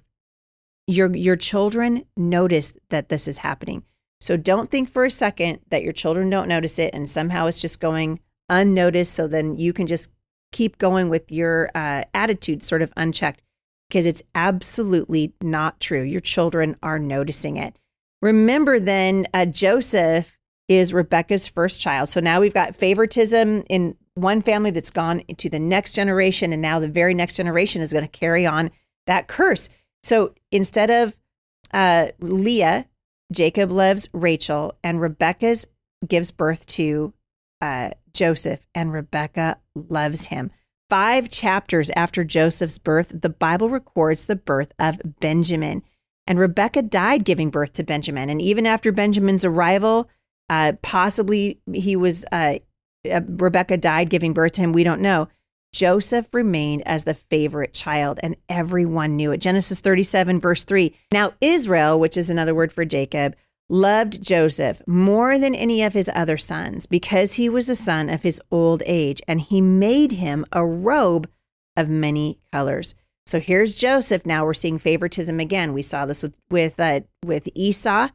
your 0.88 1.16
your 1.16 1.38
children 1.38 2.04
notice 2.18 2.74
that 2.90 3.08
this 3.08 3.30
is 3.30 3.40
happening. 3.40 3.84
So 4.20 4.36
don't 4.36 4.70
think 4.70 4.90
for 4.90 5.06
a 5.06 5.10
second 5.10 5.62
that 5.70 5.84
your 5.84 5.94
children 5.94 6.30
don't 6.30 6.50
notice 6.50 6.80
it 6.80 6.94
and 6.94 7.10
somehow 7.10 7.48
it's 7.48 7.62
just 7.62 7.80
going 7.80 8.20
unnoticed. 8.50 9.14
So 9.14 9.26
then 9.26 9.56
you 9.56 9.72
can 9.72 9.88
just 9.88 10.12
keep 10.52 10.78
going 10.78 11.08
with 11.08 11.32
your 11.32 11.72
uh, 11.74 12.04
attitude 12.14 12.62
sort 12.62 12.82
of 12.82 12.92
unchecked 12.98 13.42
because 13.88 14.06
it's 14.06 14.24
absolutely 14.36 15.34
not 15.42 15.80
true. 15.80 16.02
Your 16.02 16.20
children 16.20 16.76
are 16.84 17.00
noticing 17.00 17.56
it. 17.56 17.78
Remember 18.22 18.80
then, 18.80 19.28
uh, 19.34 19.46
Joseph 19.46 20.38
is 20.68 20.94
Rebecca's 20.94 21.48
first 21.48 21.82
child. 21.82 22.10
So 22.10 22.20
now 22.20 22.40
we've 22.40 22.54
got 22.54 22.76
favoritism 22.76 23.64
in 23.70 23.98
one 24.14 24.42
family 24.42 24.72
that's 24.72 24.92
gone 24.92 25.24
to 25.38 25.50
the 25.50 25.60
next 25.60 25.94
generation. 25.94 26.54
And 26.54 26.62
now 26.62 26.80
the 26.80 26.88
very 26.88 27.14
next 27.14 27.36
generation 27.38 27.82
is 27.82 27.92
going 27.92 28.06
to 28.06 28.12
carry 28.12 28.46
on 28.46 28.72
that 29.08 29.28
curse. 29.28 29.70
So 30.04 30.34
instead 30.52 30.90
of 30.90 31.18
uh, 31.74 32.08
Leah, 32.20 32.86
Jacob 33.32 33.72
loves 33.72 34.10
Rachel, 34.14 34.78
and 34.84 35.00
Rebecca's 35.00 35.66
gives 36.06 36.32
birth 36.32 36.66
to 36.68 37.14
uh, 37.62 37.92
Joseph, 38.14 38.66
and 38.76 38.92
Rebecca 38.92 39.58
loves 39.74 40.26
him. 40.26 40.52
Five 40.90 41.30
chapters 41.30 41.90
after 41.96 42.26
Joseph's 42.26 42.78
birth, 42.78 43.22
the 43.22 43.30
Bible 43.30 43.70
records 43.70 44.26
the 44.26 44.36
birth 44.36 44.74
of 44.78 45.00
Benjamin. 45.22 45.84
And 46.28 46.40
Rebecca 46.40 46.82
died 46.82 47.26
giving 47.26 47.50
birth 47.50 47.74
to 47.74 47.84
Benjamin. 47.84 48.30
And 48.30 48.42
even 48.42 48.66
after 48.66 48.92
Benjamin's 48.92 49.44
arrival, 49.44 50.10
uh, 50.50 50.74
possibly 50.82 51.60
he 51.74 51.96
was, 51.96 52.26
uh, 52.32 52.60
uh, 53.12 53.22
Rebecca 53.28 53.78
died 53.78 54.10
giving 54.10 54.34
birth 54.34 54.54
to 54.54 54.62
him. 54.62 54.74
We 54.74 54.84
don't 54.84 55.02
know. 55.02 55.28
Joseph 55.74 56.34
remained 56.34 56.84
as 56.86 57.06
the 57.06 57.14
favorite 57.14 57.74
child, 57.74 58.20
and 58.22 58.36
everyone 58.50 59.16
knew 59.16 59.32
it. 59.32 59.40
Genesis 59.40 59.80
37, 59.80 60.40
verse 60.40 60.64
3. 60.66 60.94
Now, 61.12 61.34
Israel, 61.40 62.00
which 62.00 62.18
is 62.18 62.30
another 62.30 62.54
word 62.54 62.74
for 62.74 62.84
Jacob, 62.84 63.36
loved 63.70 64.22
Joseph 64.22 64.82
more 64.86 65.40
than 65.40 65.56
any 65.56 65.82
of 65.82 65.94
his 65.94 66.12
other 66.14 66.36
sons 66.36 66.86
because 66.86 67.36
he 67.36 67.48
was 67.48 67.70
a 67.70 67.76
son 67.76 68.10
of 68.10 68.22
his 68.22 68.42
old 68.52 68.84
age, 68.86 69.22
and 69.28 69.40
he 69.40 69.62
made 69.62 70.14
him 70.14 70.46
a 70.52 70.66
robe 70.66 71.30
of 71.78 71.90
many 71.90 72.40
colors. 72.52 72.94
So 73.32 73.40
here's 73.40 73.76
Joseph. 73.76 74.26
Now 74.26 74.44
we're 74.44 74.54
seeing 74.54 74.78
favoritism 74.78 75.40
again. 75.40 75.72
We 75.72 75.84
saw 75.84 76.06
this 76.06 76.22
with 76.22 76.38
with 76.50 76.78
uh, 76.78 77.00
with 77.24 77.48
Esau. 77.56 78.10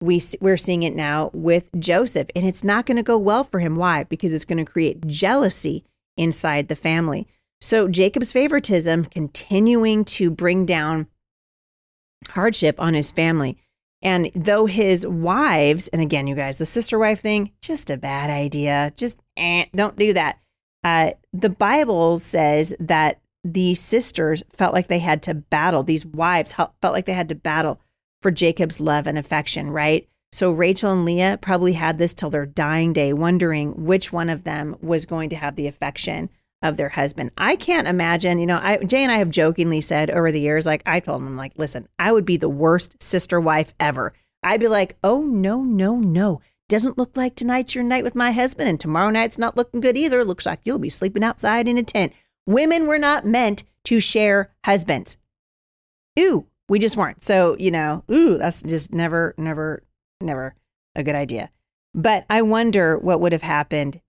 we 0.00 0.20
we're 0.40 0.56
seeing 0.56 0.84
it 0.84 0.94
now 0.94 1.32
with 1.34 1.68
Joseph, 1.76 2.28
and 2.36 2.46
it's 2.46 2.62
not 2.62 2.86
going 2.86 2.96
to 2.96 3.02
go 3.02 3.18
well 3.18 3.42
for 3.42 3.58
him. 3.58 3.74
Why? 3.74 4.04
Because 4.04 4.32
it's 4.32 4.44
going 4.44 4.64
to 4.64 4.72
create 4.72 5.04
jealousy 5.08 5.82
inside 6.16 6.68
the 6.68 6.76
family. 6.76 7.26
So 7.60 7.88
Jacob's 7.88 8.30
favoritism 8.30 9.06
continuing 9.06 10.04
to 10.04 10.30
bring 10.30 10.64
down 10.64 11.08
hardship 12.30 12.80
on 12.80 12.94
his 12.94 13.10
family. 13.10 13.58
And 14.00 14.30
though 14.32 14.66
his 14.66 15.04
wives, 15.04 15.88
and 15.88 16.00
again, 16.00 16.28
you 16.28 16.36
guys, 16.36 16.58
the 16.58 16.66
sister 16.66 17.00
wife 17.00 17.18
thing, 17.18 17.50
just 17.60 17.90
a 17.90 17.96
bad 17.96 18.30
idea. 18.30 18.92
Just 18.94 19.18
eh, 19.36 19.64
don't 19.74 19.98
do 19.98 20.12
that. 20.12 20.38
Uh, 20.84 21.12
the 21.32 21.50
Bible 21.50 22.18
says 22.18 22.74
that 22.78 23.21
the 23.44 23.74
sisters 23.74 24.42
felt 24.50 24.72
like 24.72 24.86
they 24.86 25.00
had 25.00 25.22
to 25.24 25.34
battle, 25.34 25.82
these 25.82 26.06
wives 26.06 26.52
felt 26.52 26.74
like 26.82 27.06
they 27.06 27.12
had 27.12 27.28
to 27.28 27.34
battle 27.34 27.80
for 28.20 28.30
Jacob's 28.30 28.80
love 28.80 29.06
and 29.06 29.18
affection, 29.18 29.70
right? 29.70 30.08
So 30.30 30.52
Rachel 30.52 30.92
and 30.92 31.04
Leah 31.04 31.38
probably 31.42 31.74
had 31.74 31.98
this 31.98 32.14
till 32.14 32.30
their 32.30 32.46
dying 32.46 32.92
day, 32.92 33.12
wondering 33.12 33.84
which 33.84 34.12
one 34.12 34.30
of 34.30 34.44
them 34.44 34.76
was 34.80 35.06
going 35.06 35.28
to 35.30 35.36
have 35.36 35.56
the 35.56 35.66
affection 35.66 36.30
of 36.62 36.76
their 36.76 36.90
husband. 36.90 37.32
I 37.36 37.56
can't 37.56 37.88
imagine, 37.88 38.38
you 38.38 38.46
know, 38.46 38.60
I, 38.62 38.78
Jay 38.78 39.02
and 39.02 39.12
I 39.12 39.16
have 39.16 39.30
jokingly 39.30 39.80
said 39.80 40.10
over 40.10 40.30
the 40.30 40.40
years, 40.40 40.64
like 40.64 40.82
I 40.86 41.00
told 41.00 41.22
him, 41.22 41.36
like, 41.36 41.52
listen, 41.56 41.88
I 41.98 42.12
would 42.12 42.24
be 42.24 42.36
the 42.36 42.48
worst 42.48 43.02
sister 43.02 43.40
wife 43.40 43.74
ever. 43.80 44.14
I'd 44.42 44.60
be 44.60 44.68
like, 44.68 44.96
oh, 45.04 45.22
no, 45.22 45.64
no, 45.64 45.96
no. 45.96 46.40
Doesn't 46.68 46.96
look 46.96 47.16
like 47.16 47.34
tonight's 47.34 47.74
your 47.74 47.84
night 47.84 48.04
with 48.04 48.14
my 48.14 48.30
husband, 48.30 48.68
and 48.68 48.80
tomorrow 48.80 49.10
night's 49.10 49.38
not 49.38 49.56
looking 49.56 49.80
good 49.80 49.96
either. 49.96 50.24
Looks 50.24 50.46
like 50.46 50.60
you'll 50.64 50.78
be 50.78 50.88
sleeping 50.88 51.22
outside 51.22 51.68
in 51.68 51.76
a 51.76 51.82
tent. 51.82 52.12
Women 52.46 52.86
were 52.86 52.98
not 52.98 53.26
meant 53.26 53.64
to 53.84 54.00
share 54.00 54.50
husbands. 54.64 55.16
Ooh, 56.18 56.46
we 56.68 56.78
just 56.78 56.96
weren't. 56.96 57.22
So, 57.22 57.56
you 57.58 57.70
know, 57.70 58.04
ooh, 58.10 58.38
that's 58.38 58.62
just 58.62 58.92
never, 58.92 59.34
never, 59.38 59.82
never 60.20 60.54
a 60.94 61.02
good 61.02 61.14
idea. 61.14 61.50
But 61.94 62.24
I 62.30 62.42
wonder 62.42 62.98
what 62.98 63.20
would 63.20 63.32
have 63.32 63.42
happened 63.42 64.00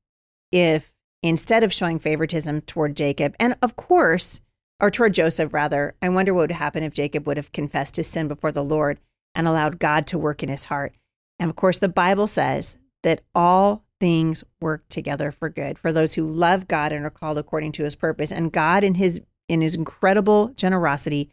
if 0.51 0.93
instead 1.21 1.63
of 1.63 1.73
showing 1.73 1.99
favoritism 1.99 2.61
toward 2.61 2.95
Jacob, 2.95 3.35
and 3.39 3.55
of 3.61 3.75
course, 3.75 4.41
or 4.79 4.91
toward 4.91 5.13
Joseph 5.13 5.53
rather, 5.53 5.95
I 6.01 6.09
wonder 6.09 6.33
what 6.33 6.41
would 6.41 6.51
happen 6.51 6.83
if 6.83 6.93
Jacob 6.93 7.25
would 7.27 7.37
have 7.37 7.51
confessed 7.51 7.95
his 7.95 8.07
sin 8.07 8.27
before 8.27 8.51
the 8.51 8.63
Lord 8.63 8.99
and 9.35 9.47
allowed 9.47 9.79
God 9.79 10.05
to 10.07 10.17
work 10.17 10.43
in 10.43 10.49
his 10.49 10.65
heart. 10.65 10.93
And 11.39 11.49
of 11.49 11.55
course, 11.55 11.79
the 11.79 11.89
Bible 11.89 12.27
says 12.27 12.79
that 13.03 13.21
all 13.33 13.82
things 14.03 14.43
work 14.59 14.83
together 14.89 15.31
for 15.31 15.47
good 15.47 15.79
for 15.79 15.93
those 15.93 16.15
who 16.15 16.25
love 16.25 16.67
God 16.67 16.91
and 16.91 17.05
are 17.05 17.09
called 17.09 17.37
according 17.37 17.71
to 17.71 17.85
his 17.85 17.95
purpose. 17.95 18.33
And 18.33 18.51
God 18.51 18.83
in 18.83 18.95
his 18.95 19.21
in 19.47 19.61
his 19.61 19.75
incredible 19.75 20.49
generosity 20.57 21.29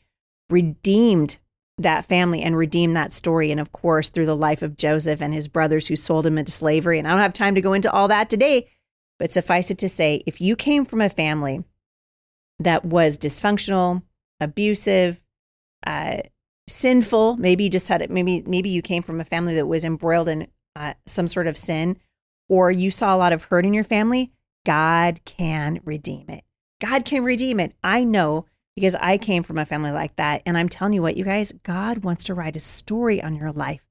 redeemed 0.50 1.40
that 1.78 2.04
family 2.04 2.42
and 2.42 2.56
redeemed 2.56 2.94
that 2.94 3.10
story. 3.10 3.50
And 3.50 3.58
of 3.58 3.72
course, 3.72 4.08
through 4.08 4.26
the 4.26 4.36
life 4.36 4.62
of 4.62 4.76
Joseph 4.76 5.20
and 5.20 5.34
his 5.34 5.48
brothers 5.48 5.88
who 5.88 5.96
sold 5.96 6.24
him 6.24 6.38
into 6.38 6.52
slavery. 6.52 7.00
And 7.00 7.08
I 7.08 7.10
don't 7.10 7.18
have 7.18 7.32
time 7.32 7.56
to 7.56 7.60
go 7.60 7.72
into 7.72 7.90
all 7.90 8.06
that 8.06 8.30
today, 8.30 8.68
but 9.18 9.32
suffice 9.32 9.72
it 9.72 9.78
to 9.78 9.88
say, 9.88 10.22
if 10.24 10.40
you 10.40 10.54
came 10.54 10.84
from 10.84 11.00
a 11.00 11.08
family 11.08 11.64
that 12.60 12.84
was 12.84 13.18
dysfunctional, 13.18 14.04
abusive, 14.38 15.24
uh, 15.84 16.18
sinful, 16.68 17.36
maybe 17.36 17.64
you 17.64 17.70
just 17.70 17.88
had 17.88 18.00
it, 18.00 18.10
maybe 18.12 18.44
maybe 18.46 18.68
you 18.68 18.80
came 18.80 19.02
from 19.02 19.18
a 19.18 19.24
family 19.24 19.56
that 19.56 19.66
was 19.66 19.84
embroiled 19.84 20.28
in 20.28 20.46
uh, 20.76 20.94
some 21.04 21.26
sort 21.26 21.48
of 21.48 21.58
sin, 21.58 21.96
or 22.50 22.70
you 22.70 22.90
saw 22.90 23.14
a 23.14 23.16
lot 23.16 23.32
of 23.32 23.44
hurt 23.44 23.64
in 23.64 23.72
your 23.72 23.84
family, 23.84 24.32
God 24.66 25.24
can 25.24 25.80
redeem 25.84 26.28
it. 26.28 26.44
God 26.80 27.04
can 27.06 27.24
redeem 27.24 27.60
it. 27.60 27.74
I 27.82 28.04
know 28.04 28.44
because 28.74 28.96
I 28.96 29.18
came 29.18 29.42
from 29.42 29.58
a 29.58 29.64
family 29.64 29.92
like 29.92 30.16
that. 30.16 30.42
And 30.44 30.58
I'm 30.58 30.68
telling 30.68 30.94
you 30.94 31.02
what, 31.02 31.16
you 31.16 31.24
guys, 31.24 31.52
God 31.62 31.98
wants 32.04 32.24
to 32.24 32.34
write 32.34 32.56
a 32.56 32.60
story 32.60 33.22
on 33.22 33.36
your 33.36 33.52
life 33.52 33.86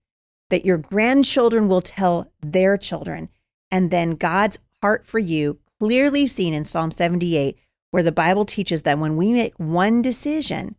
that 0.50 0.66
your 0.66 0.78
grandchildren 0.78 1.68
will 1.68 1.82
tell 1.82 2.32
their 2.42 2.76
children. 2.76 3.30
And 3.72 3.92
then 3.92 4.12
God's 4.12 4.60
heart 4.82 5.06
for 5.06 5.20
you, 5.20 5.60
clearly 5.80 6.28
seen 6.28 6.54
in 6.54 6.66
Psalm 6.66 6.92
78, 6.92 7.58
where 7.92 8.04
the 8.04 8.12
Bible 8.12 8.46
teaches 8.46 8.82
that 8.82 9.00
when 9.00 9.16
we 9.16 9.32
make 9.32 9.54
one 9.58 10.02
decision, 10.02 10.76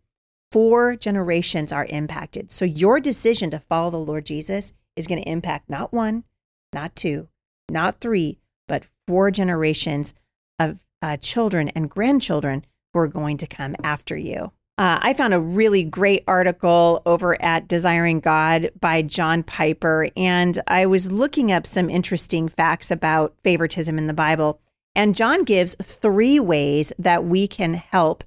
four 0.50 0.96
generations 0.96 1.72
are 1.72 1.86
impacted. 1.86 2.50
So 2.50 2.64
your 2.64 3.00
decision 3.00 3.50
to 3.50 3.58
follow 3.58 3.90
the 3.90 3.98
Lord 3.98 4.26
Jesus 4.26 4.72
is 4.96 5.06
going 5.06 5.22
to 5.22 5.28
impact 5.28 5.70
not 5.70 5.92
one, 5.92 6.24
not 6.72 6.96
two, 6.96 7.28
not 7.70 8.00
three, 8.00 8.38
but 8.68 8.86
four 9.06 9.30
generations 9.30 10.14
of 10.58 10.84
uh, 11.02 11.16
children 11.16 11.70
and 11.70 11.88
grandchildren 11.88 12.64
who 12.92 13.00
are 13.00 13.08
going 13.08 13.36
to 13.38 13.46
come 13.46 13.74
after 13.82 14.16
you. 14.16 14.52
Uh, 14.78 14.98
I 15.02 15.12
found 15.12 15.34
a 15.34 15.40
really 15.40 15.84
great 15.84 16.24
article 16.26 17.02
over 17.04 17.40
at 17.42 17.68
Desiring 17.68 18.20
God 18.20 18.70
by 18.80 19.02
John 19.02 19.42
Piper, 19.42 20.08
and 20.16 20.58
I 20.66 20.86
was 20.86 21.12
looking 21.12 21.52
up 21.52 21.66
some 21.66 21.90
interesting 21.90 22.48
facts 22.48 22.90
about 22.90 23.34
favoritism 23.44 23.98
in 23.98 24.06
the 24.06 24.14
Bible. 24.14 24.58
And 24.94 25.14
John 25.14 25.44
gives 25.44 25.74
three 25.74 26.40
ways 26.40 26.92
that 26.98 27.24
we 27.24 27.46
can 27.46 27.74
help 27.74 28.24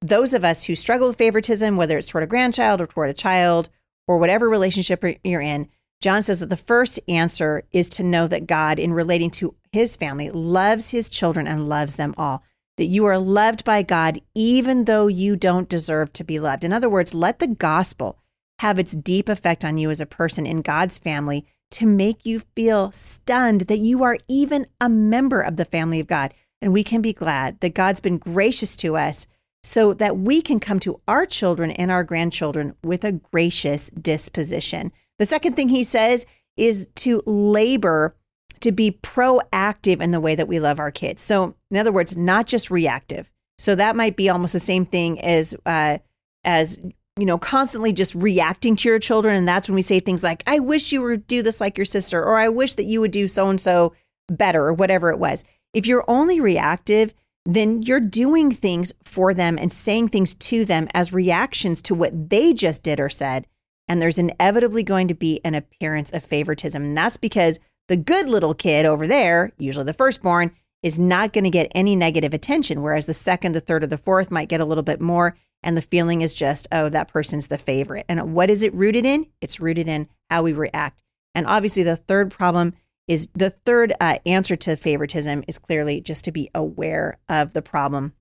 those 0.00 0.34
of 0.34 0.44
us 0.44 0.64
who 0.64 0.74
struggle 0.74 1.06
with 1.06 1.18
favoritism, 1.18 1.76
whether 1.76 1.96
it's 1.96 2.08
toward 2.08 2.24
a 2.24 2.26
grandchild 2.26 2.80
or 2.80 2.86
toward 2.86 3.10
a 3.10 3.14
child 3.14 3.68
or 4.08 4.18
whatever 4.18 4.48
relationship 4.48 5.04
you're 5.22 5.40
in. 5.40 5.68
John 6.02 6.20
says 6.20 6.40
that 6.40 6.50
the 6.50 6.56
first 6.56 6.98
answer 7.08 7.62
is 7.72 7.88
to 7.90 8.02
know 8.02 8.26
that 8.26 8.48
God, 8.48 8.78
in 8.78 8.92
relating 8.92 9.30
to 9.32 9.54
his 9.72 9.96
family, 9.96 10.30
loves 10.30 10.90
his 10.90 11.08
children 11.08 11.46
and 11.46 11.68
loves 11.68 11.94
them 11.94 12.14
all 12.18 12.42
that 12.76 12.86
you 12.86 13.04
are 13.04 13.18
loved 13.18 13.64
by 13.64 13.82
God 13.82 14.18
even 14.34 14.86
though 14.86 15.06
you 15.06 15.36
don't 15.36 15.68
deserve 15.68 16.12
to 16.14 16.24
be 16.24 16.40
loved. 16.40 16.64
In 16.64 16.72
other 16.72 16.88
words, 16.88 17.14
let 17.14 17.38
the 17.38 17.46
gospel 17.46 18.18
have 18.58 18.78
its 18.78 18.92
deep 18.92 19.28
effect 19.28 19.64
on 19.64 19.78
you 19.78 19.90
as 19.90 20.00
a 20.00 20.06
person 20.06 20.46
in 20.46 20.62
God's 20.62 20.98
family 20.98 21.46
to 21.72 21.86
make 21.86 22.26
you 22.26 22.40
feel 22.56 22.90
stunned 22.90 23.62
that 23.62 23.78
you 23.78 24.02
are 24.02 24.18
even 24.28 24.66
a 24.80 24.88
member 24.88 25.40
of 25.40 25.56
the 25.56 25.64
family 25.64 26.00
of 26.00 26.06
God. 26.06 26.34
And 26.60 26.72
we 26.72 26.82
can 26.82 27.02
be 27.02 27.12
glad 27.12 27.60
that 27.60 27.74
God's 27.74 28.00
been 28.00 28.18
gracious 28.18 28.74
to 28.76 28.96
us 28.96 29.26
so 29.62 29.94
that 29.94 30.16
we 30.16 30.42
can 30.42 30.58
come 30.58 30.80
to 30.80 31.00
our 31.06 31.26
children 31.26 31.70
and 31.72 31.90
our 31.90 32.04
grandchildren 32.04 32.74
with 32.82 33.04
a 33.04 33.12
gracious 33.12 33.90
disposition. 33.90 34.92
The 35.18 35.24
second 35.24 35.54
thing 35.54 35.68
he 35.68 35.84
says 35.84 36.26
is 36.56 36.88
to 36.96 37.22
labor 37.26 38.16
to 38.60 38.72
be 38.72 38.98
proactive 39.02 40.00
in 40.00 40.10
the 40.12 40.20
way 40.20 40.34
that 40.34 40.48
we 40.48 40.60
love 40.60 40.78
our 40.78 40.90
kids. 40.90 41.20
So, 41.20 41.54
in 41.70 41.76
other 41.76 41.92
words, 41.92 42.16
not 42.16 42.46
just 42.46 42.70
reactive. 42.70 43.30
So 43.58 43.74
that 43.74 43.96
might 43.96 44.16
be 44.16 44.28
almost 44.28 44.52
the 44.52 44.58
same 44.58 44.84
thing 44.84 45.20
as 45.20 45.54
uh, 45.66 45.98
as 46.44 46.78
you 47.18 47.26
know, 47.26 47.38
constantly 47.38 47.92
just 47.92 48.14
reacting 48.14 48.74
to 48.74 48.88
your 48.88 48.98
children, 48.98 49.36
and 49.36 49.46
that's 49.46 49.68
when 49.68 49.74
we 49.74 49.82
say 49.82 50.00
things 50.00 50.24
like, 50.24 50.42
"I 50.46 50.58
wish 50.58 50.92
you 50.92 51.02
would 51.02 51.26
do 51.26 51.42
this 51.42 51.60
like 51.60 51.76
your 51.76 51.84
sister," 51.84 52.24
or 52.24 52.36
"I 52.36 52.48
wish 52.48 52.74
that 52.76 52.84
you 52.84 53.00
would 53.00 53.10
do 53.10 53.28
so 53.28 53.48
and 53.48 53.60
so 53.60 53.92
better," 54.28 54.66
or 54.66 54.72
whatever 54.72 55.10
it 55.10 55.18
was. 55.18 55.44
If 55.74 55.86
you're 55.86 56.04
only 56.08 56.40
reactive, 56.40 57.14
then 57.44 57.82
you're 57.82 58.00
doing 58.00 58.50
things 58.50 58.92
for 59.04 59.34
them 59.34 59.58
and 59.58 59.70
saying 59.70 60.08
things 60.08 60.34
to 60.34 60.64
them 60.64 60.88
as 60.94 61.12
reactions 61.12 61.82
to 61.82 61.94
what 61.94 62.30
they 62.30 62.52
just 62.52 62.82
did 62.82 62.98
or 62.98 63.08
said. 63.08 63.46
And 63.88 64.00
there's 64.00 64.18
inevitably 64.18 64.82
going 64.82 65.08
to 65.08 65.14
be 65.14 65.40
an 65.44 65.54
appearance 65.54 66.12
of 66.12 66.22
favoritism. 66.22 66.82
And 66.82 66.96
that's 66.96 67.16
because 67.16 67.60
the 67.88 67.96
good 67.96 68.28
little 68.28 68.54
kid 68.54 68.86
over 68.86 69.06
there, 69.06 69.52
usually 69.58 69.84
the 69.84 69.92
firstborn, 69.92 70.52
is 70.82 70.98
not 70.98 71.32
going 71.32 71.44
to 71.44 71.50
get 71.50 71.70
any 71.74 71.94
negative 71.94 72.34
attention, 72.34 72.82
whereas 72.82 73.06
the 73.06 73.14
second, 73.14 73.52
the 73.52 73.60
third, 73.60 73.84
or 73.84 73.86
the 73.86 73.98
fourth 73.98 74.30
might 74.30 74.48
get 74.48 74.60
a 74.60 74.64
little 74.64 74.82
bit 74.82 75.00
more. 75.00 75.36
And 75.62 75.76
the 75.76 75.82
feeling 75.82 76.22
is 76.22 76.34
just, 76.34 76.66
oh, 76.72 76.88
that 76.88 77.08
person's 77.08 77.46
the 77.46 77.58
favorite. 77.58 78.04
And 78.08 78.34
what 78.34 78.50
is 78.50 78.62
it 78.64 78.74
rooted 78.74 79.06
in? 79.06 79.26
It's 79.40 79.60
rooted 79.60 79.88
in 79.88 80.08
how 80.28 80.42
we 80.42 80.52
react. 80.52 81.02
And 81.34 81.46
obviously, 81.46 81.84
the 81.84 81.96
third 81.96 82.30
problem 82.30 82.74
is 83.06 83.28
the 83.34 83.50
third 83.50 83.92
uh, 84.00 84.18
answer 84.26 84.56
to 84.56 84.76
favoritism 84.76 85.44
is 85.46 85.58
clearly 85.58 86.00
just 86.00 86.24
to 86.24 86.32
be 86.32 86.50
aware 86.54 87.18
of 87.28 87.52
the 87.52 87.62
problem. 87.62 88.12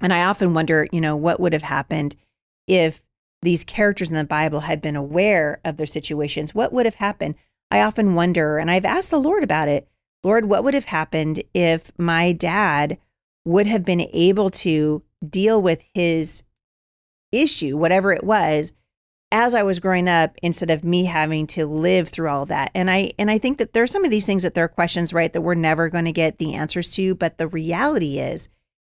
And 0.00 0.12
I 0.12 0.24
often 0.24 0.54
wonder, 0.54 0.88
you 0.90 1.00
know, 1.00 1.16
what 1.16 1.38
would 1.38 1.52
have 1.52 1.62
happened 1.62 2.16
if 2.66 3.02
these 3.42 3.64
characters 3.64 4.08
in 4.08 4.14
the 4.14 4.24
Bible 4.24 4.60
had 4.60 4.80
been 4.80 4.96
aware 4.96 5.60
of 5.64 5.76
their 5.76 5.86
situations? 5.86 6.54
What 6.54 6.72
would 6.72 6.86
have 6.86 6.96
happened? 6.96 7.34
I 7.70 7.80
often 7.80 8.14
wonder, 8.14 8.58
and 8.58 8.70
I've 8.70 8.84
asked 8.84 9.10
the 9.10 9.20
Lord 9.20 9.42
about 9.42 9.68
it 9.68 9.88
Lord, 10.24 10.44
what 10.44 10.62
would 10.62 10.74
have 10.74 10.84
happened 10.84 11.42
if 11.52 11.90
my 11.98 12.32
dad 12.32 12.98
would 13.44 13.66
have 13.66 13.84
been 13.84 14.08
able 14.12 14.50
to 14.50 15.02
deal 15.28 15.60
with 15.60 15.88
his 15.94 16.44
issue, 17.32 17.76
whatever 17.76 18.12
it 18.12 18.22
was, 18.22 18.72
as 19.32 19.54
I 19.54 19.62
was 19.62 19.80
growing 19.80 20.08
up 20.08 20.36
instead 20.42 20.70
of 20.70 20.84
me 20.84 21.06
having 21.06 21.46
to 21.48 21.66
live 21.66 22.08
through 22.08 22.28
all 22.28 22.46
that. 22.46 22.70
And 22.74 22.90
I 22.90 23.12
and 23.18 23.30
I 23.30 23.38
think 23.38 23.58
that 23.58 23.72
there 23.72 23.82
are 23.82 23.88
some 23.88 24.04
of 24.04 24.10
these 24.10 24.26
things 24.26 24.42
that 24.42 24.54
there 24.54 24.64
are 24.64 24.68
questions, 24.68 25.12
right, 25.12 25.32
that 25.32 25.40
we're 25.40 25.54
never 25.54 25.88
going 25.88 26.04
to 26.04 26.12
get 26.12 26.38
the 26.38 26.54
answers 26.54 26.90
to. 26.94 27.14
But 27.14 27.38
the 27.38 27.48
reality 27.48 28.18
is, 28.18 28.48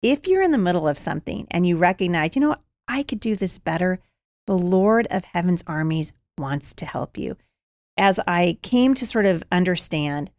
if 0.02 0.28
you're 0.28 0.42
in 0.42 0.52
the 0.52 0.58
middle 0.58 0.88
of 0.88 0.98
something 0.98 1.48
and 1.52 1.66
you 1.66 1.78
recognize, 1.78 2.36
you 2.36 2.42
know, 2.42 2.58
I 2.88 3.04
could 3.04 3.20
do 3.20 3.36
this 3.36 3.60
better, 3.60 4.00
the 4.48 4.58
Lord 4.58 5.08
of 5.10 5.26
Heaven's 5.26 5.64
armies 5.68 6.14
wants 6.38 6.74
to 6.76 6.86
help 6.86 7.18
you 7.18 7.38
as 7.98 8.20
I 8.26 8.58
came 8.62 8.94
to 8.96 9.06
sort 9.06 9.26
of 9.26 9.44
understand 9.52 10.32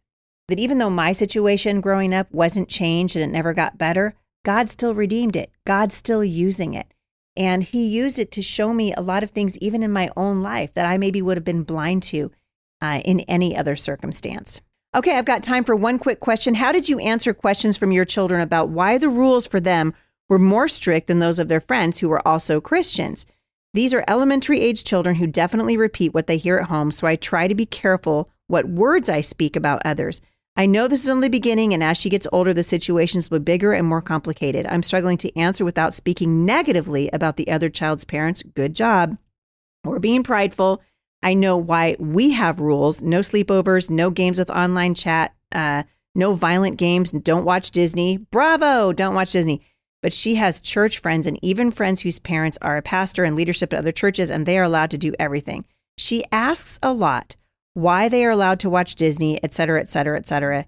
that 0.47 0.59
even 0.59 0.77
though 0.77 0.89
my 0.89 1.11
situation 1.11 1.81
growing 1.81 2.13
up 2.13 2.31
wasn't 2.31 2.69
changed 2.69 3.15
and 3.15 3.23
it 3.23 3.33
never 3.33 3.53
got 3.53 3.77
better, 3.77 4.13
God 4.43 4.69
still 4.69 4.93
redeemed 4.93 5.35
it. 5.35 5.51
God's 5.65 5.95
still 5.95 6.23
using 6.23 6.73
it. 6.73 6.87
And 7.35 7.63
He 7.63 7.87
used 7.87 8.19
it 8.19 8.31
to 8.31 8.41
show 8.41 8.73
me 8.73 8.93
a 8.93 9.01
lot 9.01 9.23
of 9.23 9.31
things, 9.31 9.57
even 9.57 9.83
in 9.83 9.91
my 9.91 10.09
own 10.15 10.41
life, 10.41 10.73
that 10.73 10.85
I 10.85 10.97
maybe 10.97 11.21
would 11.21 11.37
have 11.37 11.43
been 11.43 11.63
blind 11.63 12.03
to 12.03 12.31
uh, 12.81 13.01
in 13.03 13.21
any 13.21 13.57
other 13.57 13.75
circumstance. 13.75 14.61
Okay, 14.93 15.17
I've 15.17 15.25
got 15.25 15.43
time 15.43 15.63
for 15.63 15.75
one 15.75 15.99
quick 15.99 16.19
question. 16.19 16.55
How 16.55 16.71
did 16.71 16.87
you 16.87 16.99
answer 16.99 17.33
questions 17.33 17.77
from 17.77 17.91
your 17.91 18.05
children 18.05 18.39
about 18.39 18.69
why 18.69 18.97
the 18.97 19.09
rules 19.09 19.45
for 19.45 19.59
them 19.59 19.93
were 20.29 20.39
more 20.39 20.67
strict 20.67 21.07
than 21.07 21.19
those 21.19 21.39
of 21.39 21.47
their 21.49 21.59
friends 21.59 21.99
who 21.99 22.07
were 22.07 22.25
also 22.25 22.61
Christians? 22.61 23.25
These 23.75 23.93
are 23.93 24.05
elementary 24.07 24.61
age 24.61 24.85
children 24.85 25.17
who 25.17 25.27
definitely 25.27 25.75
repeat 25.75 26.13
what 26.13 26.27
they 26.27 26.37
hear 26.37 26.59
at 26.59 26.67
home, 26.67 26.91
so 26.91 27.07
I 27.07 27.17
try 27.17 27.49
to 27.49 27.53
be 27.53 27.65
careful 27.65 28.29
what 28.47 28.69
words 28.69 29.09
I 29.09 29.19
speak 29.19 29.57
about 29.57 29.81
others. 29.83 30.21
I 30.55 30.65
know 30.65 30.87
this 30.87 31.03
is 31.03 31.09
only 31.09 31.27
the 31.27 31.31
beginning, 31.31 31.73
and 31.73 31.83
as 31.83 31.97
she 31.97 32.09
gets 32.09 32.25
older, 32.31 32.53
the 32.53 32.63
situations 32.63 33.29
will 33.29 33.39
be 33.39 33.51
bigger 33.51 33.73
and 33.73 33.85
more 33.85 34.01
complicated. 34.01 34.65
I'm 34.65 34.81
struggling 34.81 35.17
to 35.17 35.37
answer 35.37 35.65
without 35.65 35.93
speaking 35.93 36.45
negatively 36.45 37.09
about 37.11 37.35
the 37.35 37.49
other 37.49 37.69
child's 37.69 38.05
parents. 38.05 38.43
Good 38.43 38.75
job. 38.75 39.17
Or 39.83 39.99
being 39.99 40.23
prideful. 40.23 40.81
I 41.21 41.33
know 41.33 41.57
why 41.57 41.97
we 41.99 42.31
have 42.31 42.61
rules 42.61 43.01
no 43.01 43.19
sleepovers, 43.19 43.89
no 43.89 44.09
games 44.09 44.39
with 44.39 44.49
online 44.49 44.93
chat, 44.93 45.35
uh, 45.51 45.83
no 46.15 46.31
violent 46.31 46.77
games, 46.77 47.11
don't 47.11 47.43
watch 47.43 47.71
Disney. 47.71 48.19
Bravo, 48.31 48.93
don't 48.93 49.15
watch 49.15 49.33
Disney. 49.33 49.59
But 50.05 50.13
she 50.13 50.35
has 50.35 50.59
church 50.59 50.99
friends 50.99 51.25
and 51.25 51.39
even 51.41 51.71
friends 51.71 52.01
whose 52.01 52.19
parents 52.19 52.59
are 52.61 52.77
a 52.77 52.83
pastor 52.83 53.23
and 53.23 53.35
leadership 53.35 53.73
at 53.73 53.79
other 53.79 53.91
churches, 53.91 54.29
and 54.29 54.45
they 54.45 54.59
are 54.59 54.63
allowed 54.63 54.91
to 54.91 54.99
do 54.99 55.15
everything. 55.17 55.65
She 55.97 56.23
asks 56.31 56.77
a 56.83 56.93
lot 56.93 57.35
why 57.73 58.07
they 58.07 58.23
are 58.23 58.29
allowed 58.29 58.59
to 58.59 58.69
watch 58.69 58.93
Disney, 58.93 59.43
et 59.43 59.51
cetera, 59.55 59.79
et 59.81 59.87
cetera, 59.87 60.15
et 60.15 60.27
cetera, 60.27 60.67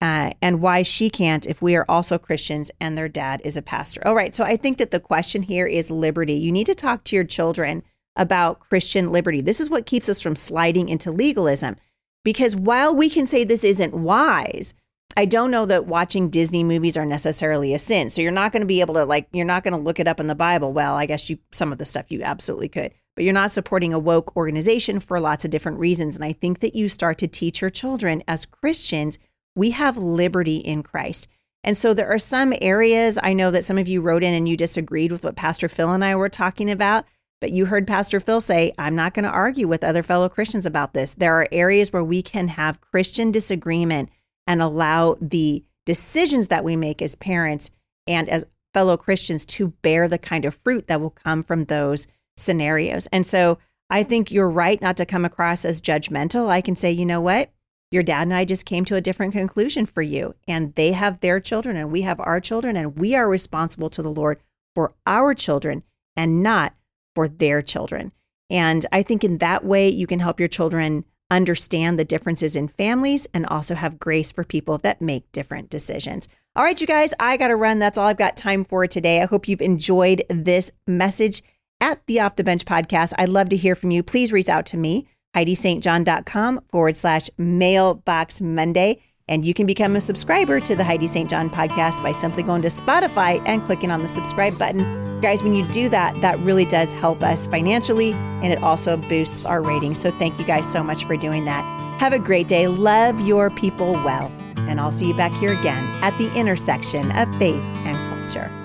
uh, 0.00 0.32
and 0.42 0.60
why 0.60 0.82
she 0.82 1.10
can't 1.10 1.46
if 1.46 1.62
we 1.62 1.76
are 1.76 1.86
also 1.88 2.18
Christians 2.18 2.72
and 2.80 2.98
their 2.98 3.08
dad 3.08 3.40
is 3.44 3.56
a 3.56 3.62
pastor. 3.62 4.04
All 4.04 4.16
right. 4.16 4.34
So 4.34 4.42
I 4.42 4.56
think 4.56 4.78
that 4.78 4.90
the 4.90 4.98
question 4.98 5.44
here 5.44 5.68
is 5.68 5.88
liberty. 5.88 6.34
You 6.34 6.50
need 6.50 6.66
to 6.66 6.74
talk 6.74 7.04
to 7.04 7.14
your 7.14 7.24
children 7.24 7.84
about 8.16 8.58
Christian 8.58 9.12
liberty. 9.12 9.40
This 9.40 9.60
is 9.60 9.70
what 9.70 9.86
keeps 9.86 10.08
us 10.08 10.20
from 10.20 10.34
sliding 10.34 10.88
into 10.88 11.12
legalism. 11.12 11.76
Because 12.24 12.56
while 12.56 12.96
we 12.96 13.08
can 13.08 13.26
say 13.26 13.44
this 13.44 13.62
isn't 13.62 13.94
wise, 13.94 14.74
I 15.16 15.24
don't 15.26 15.50
know 15.50 15.66
that 15.66 15.86
watching 15.86 16.30
Disney 16.30 16.64
movies 16.64 16.96
are 16.96 17.04
necessarily 17.04 17.74
a 17.74 17.78
sin. 17.78 18.10
So 18.10 18.22
you're 18.22 18.30
not 18.30 18.52
going 18.52 18.62
to 18.62 18.66
be 18.66 18.80
able 18.80 18.94
to 18.94 19.04
like 19.04 19.28
you're 19.32 19.44
not 19.44 19.62
going 19.62 19.74
to 19.74 19.80
look 19.80 20.00
it 20.00 20.08
up 20.08 20.20
in 20.20 20.26
the 20.26 20.34
Bible. 20.34 20.72
Well, 20.72 20.94
I 20.94 21.06
guess 21.06 21.28
you 21.28 21.38
some 21.50 21.72
of 21.72 21.78
the 21.78 21.84
stuff 21.84 22.10
you 22.10 22.22
absolutely 22.22 22.68
could 22.68 22.92
but 23.14 23.24
you're 23.24 23.34
not 23.34 23.50
supporting 23.50 23.92
a 23.92 23.98
woke 23.98 24.36
organization 24.36 25.00
for 25.00 25.20
lots 25.20 25.44
of 25.44 25.50
different 25.50 25.78
reasons. 25.78 26.16
And 26.16 26.24
I 26.24 26.32
think 26.32 26.60
that 26.60 26.74
you 26.74 26.88
start 26.88 27.18
to 27.18 27.28
teach 27.28 27.60
your 27.60 27.70
children 27.70 28.22
as 28.26 28.46
Christians, 28.46 29.18
we 29.54 29.70
have 29.72 29.96
liberty 29.96 30.56
in 30.56 30.82
Christ. 30.82 31.28
And 31.64 31.76
so 31.76 31.94
there 31.94 32.08
are 32.08 32.18
some 32.18 32.54
areas 32.60 33.18
I 33.22 33.34
know 33.34 33.50
that 33.50 33.64
some 33.64 33.78
of 33.78 33.86
you 33.86 34.00
wrote 34.00 34.22
in 34.22 34.34
and 34.34 34.48
you 34.48 34.56
disagreed 34.56 35.12
with 35.12 35.24
what 35.24 35.36
Pastor 35.36 35.68
Phil 35.68 35.92
and 35.92 36.04
I 36.04 36.16
were 36.16 36.28
talking 36.28 36.70
about, 36.70 37.04
but 37.40 37.52
you 37.52 37.66
heard 37.66 37.86
Pastor 37.86 38.18
Phil 38.18 38.40
say, 38.40 38.72
I'm 38.78 38.96
not 38.96 39.14
going 39.14 39.24
to 39.24 39.30
argue 39.30 39.68
with 39.68 39.84
other 39.84 40.02
fellow 40.02 40.28
Christians 40.28 40.66
about 40.66 40.94
this. 40.94 41.14
There 41.14 41.34
are 41.34 41.48
areas 41.52 41.92
where 41.92 42.02
we 42.02 42.22
can 42.22 42.48
have 42.48 42.80
Christian 42.80 43.30
disagreement 43.30 44.08
and 44.46 44.62
allow 44.62 45.16
the 45.20 45.64
decisions 45.86 46.48
that 46.48 46.64
we 46.64 46.76
make 46.76 47.02
as 47.02 47.14
parents 47.14 47.70
and 48.06 48.28
as 48.28 48.44
fellow 48.74 48.96
Christians 48.96 49.44
to 49.46 49.68
bear 49.82 50.08
the 50.08 50.18
kind 50.18 50.44
of 50.44 50.54
fruit 50.54 50.86
that 50.86 51.00
will 51.00 51.10
come 51.10 51.42
from 51.42 51.64
those 51.64 52.06
scenarios. 52.36 53.06
And 53.08 53.26
so 53.26 53.58
I 53.90 54.02
think 54.02 54.30
you're 54.30 54.50
right 54.50 54.80
not 54.80 54.96
to 54.96 55.06
come 55.06 55.24
across 55.24 55.64
as 55.64 55.82
judgmental. 55.82 56.48
I 56.48 56.60
can 56.60 56.74
say, 56.74 56.90
you 56.90 57.04
know 57.04 57.20
what? 57.20 57.50
Your 57.90 58.02
dad 58.02 58.22
and 58.22 58.32
I 58.32 58.46
just 58.46 58.64
came 58.64 58.86
to 58.86 58.96
a 58.96 59.02
different 59.02 59.34
conclusion 59.34 59.84
for 59.84 60.00
you. 60.00 60.34
And 60.48 60.74
they 60.74 60.92
have 60.92 61.20
their 61.20 61.40
children 61.40 61.76
and 61.76 61.92
we 61.92 62.02
have 62.02 62.18
our 62.18 62.40
children, 62.40 62.76
and 62.76 62.98
we 62.98 63.14
are 63.14 63.28
responsible 63.28 63.90
to 63.90 64.02
the 64.02 64.10
Lord 64.12 64.40
for 64.74 64.94
our 65.06 65.34
children 65.34 65.82
and 66.16 66.42
not 66.42 66.74
for 67.14 67.28
their 67.28 67.60
children. 67.60 68.12
And 68.48 68.86
I 68.92 69.02
think 69.02 69.24
in 69.24 69.38
that 69.38 69.64
way, 69.64 69.88
you 69.88 70.06
can 70.06 70.20
help 70.20 70.40
your 70.40 70.48
children 70.48 71.04
understand 71.36 71.98
the 71.98 72.04
differences 72.04 72.54
in 72.56 72.68
families 72.68 73.26
and 73.34 73.46
also 73.46 73.74
have 73.74 73.98
grace 73.98 74.30
for 74.32 74.44
people 74.44 74.78
that 74.78 75.02
make 75.02 75.30
different 75.32 75.70
decisions. 75.70 76.28
All 76.54 76.62
right, 76.62 76.80
you 76.80 76.86
guys, 76.86 77.14
I 77.18 77.36
got 77.36 77.48
to 77.48 77.56
run. 77.56 77.78
That's 77.78 77.96
all 77.96 78.06
I've 78.06 78.18
got 78.18 78.36
time 78.36 78.64
for 78.64 78.86
today. 78.86 79.22
I 79.22 79.26
hope 79.26 79.48
you've 79.48 79.62
enjoyed 79.62 80.22
this 80.28 80.70
message 80.86 81.42
at 81.80 82.06
the 82.06 82.20
Off 82.20 82.36
the 82.36 82.44
Bench 82.44 82.64
podcast. 82.64 83.14
I'd 83.18 83.30
love 83.30 83.48
to 83.48 83.56
hear 83.56 83.74
from 83.74 83.90
you. 83.90 84.02
Please 84.02 84.32
reach 84.32 84.48
out 84.48 84.66
to 84.66 84.76
me, 84.76 85.08
HeidiSt.John.com 85.34 86.60
forward 86.70 86.96
slash 86.96 87.30
mailbox 87.38 88.40
Monday. 88.40 89.00
And 89.32 89.46
you 89.46 89.54
can 89.54 89.64
become 89.64 89.96
a 89.96 90.00
subscriber 90.02 90.60
to 90.60 90.76
the 90.76 90.84
Heidi 90.84 91.06
St. 91.06 91.30
John 91.30 91.48
podcast 91.48 92.02
by 92.02 92.12
simply 92.12 92.42
going 92.42 92.60
to 92.60 92.68
Spotify 92.68 93.42
and 93.46 93.64
clicking 93.64 93.90
on 93.90 94.02
the 94.02 94.06
subscribe 94.06 94.58
button. 94.58 95.22
Guys, 95.22 95.42
when 95.42 95.54
you 95.54 95.66
do 95.68 95.88
that, 95.88 96.14
that 96.16 96.38
really 96.40 96.66
does 96.66 96.92
help 96.92 97.22
us 97.22 97.46
financially 97.46 98.12
and 98.12 98.52
it 98.52 98.62
also 98.62 98.98
boosts 98.98 99.46
our 99.46 99.62
ratings. 99.62 99.98
So 99.98 100.10
thank 100.10 100.38
you 100.38 100.44
guys 100.44 100.70
so 100.70 100.82
much 100.82 101.06
for 101.06 101.16
doing 101.16 101.46
that. 101.46 101.62
Have 101.98 102.12
a 102.12 102.18
great 102.18 102.46
day. 102.46 102.66
Love 102.66 103.22
your 103.22 103.48
people 103.48 103.92
well. 103.92 104.30
And 104.68 104.78
I'll 104.78 104.92
see 104.92 105.08
you 105.08 105.16
back 105.16 105.32
here 105.32 105.58
again 105.58 105.82
at 106.02 106.14
the 106.18 106.30
intersection 106.38 107.10
of 107.12 107.34
faith 107.38 107.62
and 107.86 107.96
culture. 108.14 108.61